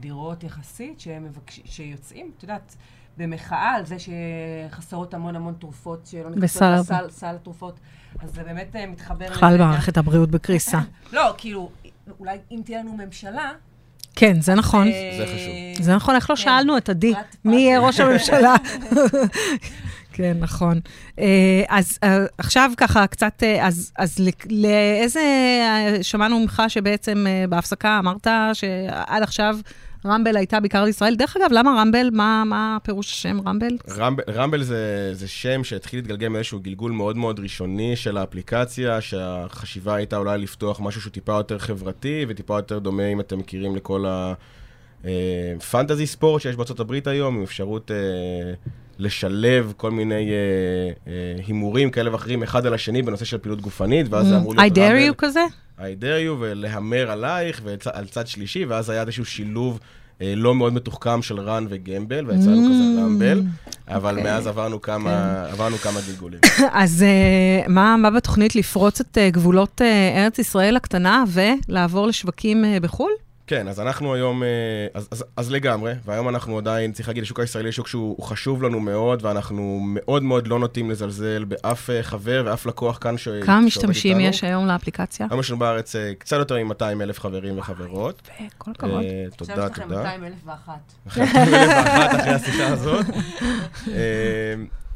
דירות 0.00 0.44
יחסית, 0.44 1.00
שהם 1.00 1.24
מבקש... 1.24 1.60
שיוצאים, 1.64 2.30
את 2.38 2.42
יודעת, 2.42 2.76
במחאה 3.16 3.70
על 3.74 3.86
זה 3.86 3.96
שחסרות 3.98 5.14
המון 5.14 5.36
המון 5.36 5.54
תרופות 5.58 6.06
שלא 6.06 6.30
נכנסות 6.30 6.62
לסל 6.78 7.10
סל 7.10 7.34
התרופות. 7.34 7.80
אז 8.22 8.34
זה 8.34 8.42
באמת 8.42 8.76
אה, 8.76 8.86
מתחבר 8.86 9.26
בכלל 9.30 9.58
גם. 9.58 9.68
מערכת 9.68 9.96
הבריאות 9.96 10.30
בקריסה. 10.30 10.80
לא, 11.12 11.34
כאילו, 11.38 11.70
אולי 12.20 12.38
אם 12.52 12.60
תהיה 12.64 12.78
לנו 12.78 12.96
ממשלה... 12.96 13.50
כן, 14.16 14.40
זה 14.40 14.54
נכון. 14.54 14.86
אה, 14.88 15.14
זה 15.18 15.24
חשוב. 15.26 15.84
זה 15.84 15.94
נכון, 15.96 16.14
איך 16.14 16.30
לא 16.30 16.36
כן. 16.36 16.42
שאלנו 16.42 16.76
את 16.76 16.88
עדי, 16.88 17.12
מי. 17.44 17.56
יהיה 17.56 17.78
ראש 17.80 18.00
הממשלה? 18.00 18.54
כן, 20.12 20.36
נכון. 20.40 20.80
אה, 21.18 21.62
אז 21.68 21.98
עכשיו 22.38 22.70
ככה 22.76 23.06
קצת, 23.06 23.42
אז, 23.60 23.92
אז 23.98 24.18
ל- 24.18 24.62
לאיזה, 24.66 25.20
שמענו 26.02 26.40
ממך 26.40 26.62
שבעצם 26.68 27.26
בהפסקה 27.48 27.98
אמרת 27.98 28.26
שעד 28.52 29.22
עכשיו 29.22 29.56
רמבל 30.06 30.36
הייתה 30.36 30.60
בעיקר 30.60 30.84
לישראל. 30.84 31.14
דרך 31.14 31.36
אגב, 31.36 31.52
למה 31.52 31.80
רמבל? 31.80 32.10
מה, 32.12 32.42
מה 32.46 32.78
פירוש 32.82 33.12
השם 33.12 33.40
רמבל? 33.46 33.76
רמבל, 33.88 34.22
רמבל 34.28 34.62
זה, 34.62 35.10
זה 35.14 35.28
שם 35.28 35.64
שהתחיל 35.64 35.98
להתגלגל 35.98 36.28
מאיזשהו 36.28 36.60
גלגול 36.60 36.92
מאוד 36.92 37.16
מאוד 37.16 37.40
ראשוני 37.40 37.96
של 37.96 38.16
האפליקציה, 38.16 39.00
שהחשיבה 39.00 39.94
הייתה 39.94 40.16
אולי 40.16 40.38
לפתוח 40.38 40.80
משהו 40.80 41.00
שהוא 41.00 41.12
טיפה 41.12 41.32
יותר 41.32 41.58
חברתי 41.58 42.26
וטיפה 42.28 42.58
יותר 42.58 42.78
דומה, 42.78 43.06
אם 43.06 43.20
אתם 43.20 43.38
מכירים, 43.38 43.76
לכל 43.76 44.04
הפנטזי 45.04 46.06
ספורט 46.06 46.42
שיש 46.42 46.56
בארצות 46.56 46.80
הברית 46.80 47.06
היום, 47.06 47.36
עם 47.36 47.42
אפשרות 47.42 47.90
אה, 47.90 47.96
לשלב 48.98 49.72
כל 49.76 49.90
מיני 49.90 50.30
אה, 50.30 50.32
אה, 51.12 51.12
הימורים 51.46 51.90
כאלה 51.90 52.12
ואחרים 52.12 52.42
אחד 52.42 52.66
על 52.66 52.74
השני 52.74 53.02
בנושא 53.02 53.24
של 53.24 53.38
פעילות 53.38 53.60
גופנית, 53.60 54.06
ואז 54.10 54.26
זה 54.26 54.36
אמור 54.36 54.52
Mm, 54.54 54.56
I 54.56 54.60
להיות 54.60 54.76
dare 54.76 55.12
you 55.12 55.14
כזה? 55.18 55.44
I 55.78 55.82
dare 56.00 56.28
you, 56.28 56.40
ולהמר 56.40 57.10
עלייך, 57.10 57.60
ועל 57.64 58.06
צד 58.06 58.26
שלישי, 58.26 58.64
ואז 58.64 58.90
היה 58.90 59.02
איזשהו 59.02 59.24
שילוב 59.24 59.80
אה, 60.22 60.32
לא 60.36 60.54
מאוד 60.54 60.72
מתוחכם 60.72 61.22
של 61.22 61.40
רן 61.40 61.66
וגמבל, 61.68 62.26
ויצא 62.26 62.50
לנו 62.50 62.66
Mm, 62.66 62.70
כזה 62.70 63.02
רמבל, 63.04 63.42
אבל 63.88 64.10
אוקיי. 64.18 64.24
מאז 64.32 64.46
עברנו 64.46 64.80
כמה, 64.80 65.44
עברנו 65.52 65.76
כמה 65.76 66.00
גלגולים. 66.08 66.40
אז 66.72 67.02
אה, 67.02 67.68
מה, 67.68 67.96
מה 67.96 68.10
בתוכנית 68.10 68.56
לפרוץ 68.56 69.00
את 69.00 69.18
אה, 69.18 69.30
גבולות 69.30 69.82
אה, 69.82 70.24
ארץ 70.24 70.38
ישראל 70.38 70.76
הקטנה 70.76 71.24
ולעבור 71.28 72.06
לשווקים 72.06 72.64
אה, 72.64 72.80
בחו"ל? 72.80 73.10
כן, 73.46 73.68
אז 73.68 73.80
אנחנו 73.80 74.14
היום, 74.14 74.42
אה, 74.42 74.48
אז, 74.94 75.08
אז, 75.10 75.24
אז 75.36 75.50
לגמרי, 75.50 75.92
והיום 76.04 76.28
אנחנו 76.28 76.58
עדיין, 76.58 76.92
צריך 76.92 77.08
להגיד, 77.08 77.22
השוק 77.22 77.40
הישראלי 77.40 77.68
הוא 77.68 77.72
שוק 77.72 77.88
שהוא 77.88 78.14
הוא 78.18 78.26
חשוב 78.26 78.62
לנו 78.62 78.80
מאוד, 78.80 79.24
ואנחנו 79.24 79.80
מאוד 79.82 80.22
מאוד 80.22 80.46
לא 80.46 80.58
נוטים 80.58 80.90
לזלזל 80.90 81.44
באף 81.44 81.90
אה, 81.90 82.02
חבר 82.02 82.42
ואף 82.46 82.66
לקוח 82.66 82.98
כאן 83.00 83.18
ש... 83.18 83.28
כמה 83.46 83.60
משתמשים 83.60 84.16
איתנו. 84.18 84.28
יש 84.30 84.44
היום 84.44 84.66
לאפליקציה? 84.66 85.26
היום 85.30 85.40
יש 85.40 85.50
לנו 85.50 85.58
בארץ 85.58 85.96
אה, 85.96 86.12
קצת 86.18 86.36
יותר 86.36 86.64
מ-200 86.64 86.72
אלף 87.02 87.20
חברים 87.20 87.58
וחברות. 87.58 88.22
כל 88.58 88.70
הכבוד. 88.70 88.92
אה, 89.04 89.24
עכשיו 89.30 89.46
תודה, 89.46 89.64
יש 89.66 89.70
לכם 89.70 89.82
תודה. 89.82 89.96
200 90.02 90.24
אלף 90.26 90.36
ואחת. 90.46 90.92
אחרי 91.06 91.22
2001, 91.24 92.14
אחרי 92.20 92.32
השיחה 92.32 92.66
הזאת. 92.66 93.06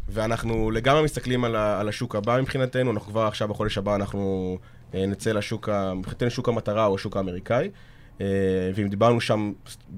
ואנחנו 0.08 0.70
לגמרי 0.70 1.02
מסתכלים 1.02 1.44
על, 1.44 1.56
ה- 1.56 1.80
על 1.80 1.88
השוק 1.88 2.16
הבא 2.16 2.38
מבחינתנו, 2.42 2.90
אנחנו 2.90 3.12
כבר 3.12 3.22
עכשיו 3.26 3.48
בחודש 3.48 3.78
הבא 3.78 3.94
אנחנו 3.94 4.58
נצא 4.94 5.32
לשוק, 5.32 5.68
ה- 5.68 5.94
מבחינתנו 5.94 6.30
שוק 6.30 6.48
המטרה 6.48 6.87
או 6.87 6.94
השוק 6.94 7.16
האמריקאי. 7.16 7.70
אה, 8.20 8.26
ואם 8.74 8.88
דיברנו 8.88 9.20
שם 9.20 9.52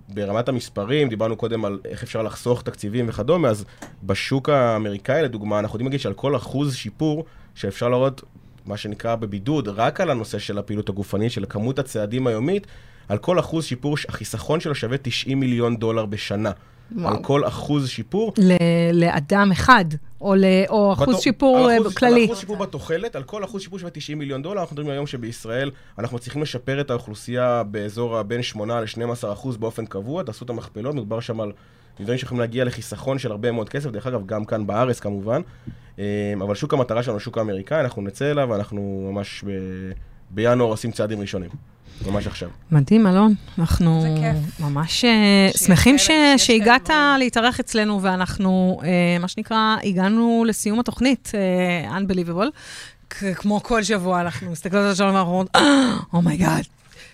ברמת 0.09 0.49
המספרים, 0.49 1.09
דיברנו 1.09 1.37
קודם 1.37 1.65
על 1.65 1.79
איך 1.85 2.03
אפשר 2.03 2.23
לחסוך 2.23 2.63
תקציבים 2.63 3.07
וכדומה, 3.09 3.49
אז 3.49 3.65
בשוק 4.03 4.49
האמריקאי 4.49 5.23
לדוגמה, 5.23 5.59
אנחנו 5.59 5.77
יודעים 5.77 5.87
להגיד 5.87 6.01
שעל 6.01 6.13
כל 6.13 6.37
אחוז 6.37 6.75
שיפור 6.75 7.25
שאפשר 7.55 7.89
לראות, 7.89 8.23
מה 8.67 8.77
שנקרא 8.77 9.15
בבידוד, 9.15 9.69
רק 9.69 10.01
על 10.01 10.11
הנושא 10.11 10.39
של 10.39 10.59
הפעילות 10.59 10.89
הגופנית, 10.89 11.33
של 11.33 11.45
כמות 11.49 11.79
הצעדים 11.79 12.27
היומית, 12.27 12.67
על 13.09 13.19
כל 13.19 13.39
אחוז 13.39 13.65
שיפור, 13.65 13.97
החיסכון 14.09 14.61
שלו 14.61 14.75
שווה 14.75 14.97
90 14.99 15.41
מיליון 15.41 15.77
דולר 15.77 16.07
בשנה. 16.07 16.51
על 17.05 17.23
כל 17.23 17.47
אחוז 17.49 17.89
שיפור. 17.89 18.33
ל- 18.39 18.53
לאדם 18.93 19.49
אחד, 19.53 19.85
או, 20.21 20.35
ל- 20.35 20.45
או 20.69 20.93
אחוז 20.93 21.09
בתו- 21.09 21.19
שיפור 21.21 21.59
על 21.59 21.71
אה, 21.71 21.77
אחוז- 21.79 21.95
כללי. 21.95 22.21
על 22.21 22.27
אחוז 22.27 22.39
שיפור 22.39 22.57
בתוחלת, 22.57 23.17
על 23.17 23.23
כל 23.23 23.45
אחוז 23.45 23.63
שיפור 23.63 23.79
שווה 23.79 23.91
90 23.91 24.19
מיליון 24.19 24.43
דולר, 24.43 24.61
אנחנו 24.61 24.75
מדברים 24.75 24.91
היום 24.93 25.07
שבישראל 25.07 25.71
אנחנו 25.99 26.17
מצליחים 26.17 26.43
לשפר 26.43 26.81
את 26.81 26.91
האוכלוסייה 26.91 27.63
באזור 27.63 28.19
הבין 28.19 28.43
8 28.43 28.81
ל-12 28.81 28.99
אחוז 29.33 29.57
באופן 29.57 29.87
קבוע, 29.87 30.23
תעשו 30.23 30.45
את 30.45 30.51
המכפלות, 30.51 30.95
מדובר 30.95 31.21
שם 31.21 31.41
על 31.41 31.53
דברים 32.01 32.19
שיכולים 32.19 32.41
להגיע 32.41 32.65
לחיסכון 32.65 33.19
של 33.19 33.31
הרבה 33.31 33.53
מאוד 33.53 33.69
כסף, 33.69 33.91
דרך 33.91 34.07
אגב, 34.07 34.27
גם 34.27 34.45
כאן 34.45 34.67
בארץ 34.67 35.01
כמובן, 35.01 35.41
אה, 35.99 36.05
אבל 36.43 36.55
שוק 36.55 36.75
המטרה 36.75 37.03
שלנו, 37.03 37.21
שוק 37.21 37.39
האמריקאי, 37.39 37.81
אנחנו 37.81 38.03
נצא 38.03 38.31
אליו, 38.31 38.49
ואנחנו 38.51 39.11
ממש 39.13 39.45
ב... 39.47 39.51
בינואר 40.31 40.71
עושים 40.71 40.91
צעדים 40.91 41.21
ראשונים, 41.21 41.51
ממש 42.07 42.27
עכשיו. 42.27 42.49
מדהים, 42.71 43.07
אלון. 43.07 43.35
אנחנו. 43.59 44.05
ממש 44.61 45.05
אה, 45.05 45.49
שמחים 45.57 45.99
ש... 45.99 46.11
שהגעת. 46.37 46.91
להתארח 47.19 47.61
אצלנו, 47.61 48.03
ואנחנו, 48.03 48.81
אה, 48.85 49.19
מה 49.21 49.29
שנקרא, 49.29 49.77
הגענו 49.85 50.45
לסיום 50.47 50.81
התוכנית, 50.81 51.33
אה, 51.35 51.99
Unbelievable. 51.99 52.51
כמו 53.35 53.63
כל 53.63 53.83
שבוע, 53.83 54.21
אנחנו 54.21 54.51
מסתכלות 54.51 54.85
על 54.85 54.91
השעון 54.91 55.15
ואנחנו 55.15 55.31
אומרות, 55.31 55.51
oh 56.13 56.26
my 56.26 56.39
god. 56.39 56.65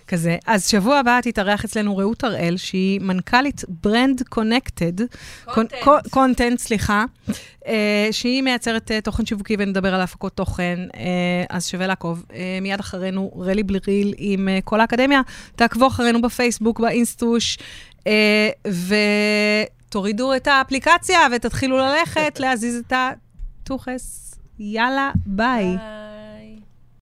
כזה. 0.08 0.36
אז 0.46 0.68
שבוע 0.68 0.98
הבא 0.98 1.20
תתארח 1.22 1.64
אצלנו 1.64 1.96
רעות 1.96 2.24
הראל, 2.24 2.56
שהיא 2.56 3.00
מנכ"לית 3.00 3.64
Brand 3.68 4.22
Connected. 4.28 5.00
Content. 5.48 6.10
content, 6.10 6.58
סליחה. 6.58 7.04
אה, 7.66 8.08
שהיא 8.10 8.42
מייצרת 8.42 8.90
אה, 8.90 9.00
תוכן 9.00 9.26
שיווקי 9.26 9.56
ונדבר 9.58 9.94
על 9.94 10.00
הפקות 10.00 10.32
תוכן, 10.36 10.78
אה, 10.94 11.44
אז 11.50 11.66
שווה 11.66 11.86
לעקוב. 11.86 12.24
אה, 12.34 12.58
מיד 12.62 12.80
אחרינו, 12.80 13.30
רלי 13.36 13.62
בליריל 13.62 14.14
עם 14.18 14.48
אה, 14.48 14.58
כל 14.64 14.80
האקדמיה. 14.80 15.20
תעקבו 15.56 15.86
אחרינו 15.86 16.22
בפייסבוק, 16.22 16.80
באינסטוש, 16.80 17.58
אה, 18.06 18.48
ותורידו 19.88 20.34
את 20.34 20.46
האפליקציה 20.46 21.18
ותתחילו 21.32 21.76
ללכת 21.76 22.40
להזיז 22.40 22.82
את 22.86 22.92
הטוחס. 22.96 24.34
יאללה, 24.58 25.10
ביי. 25.26 25.64
ביי. 25.64 26.05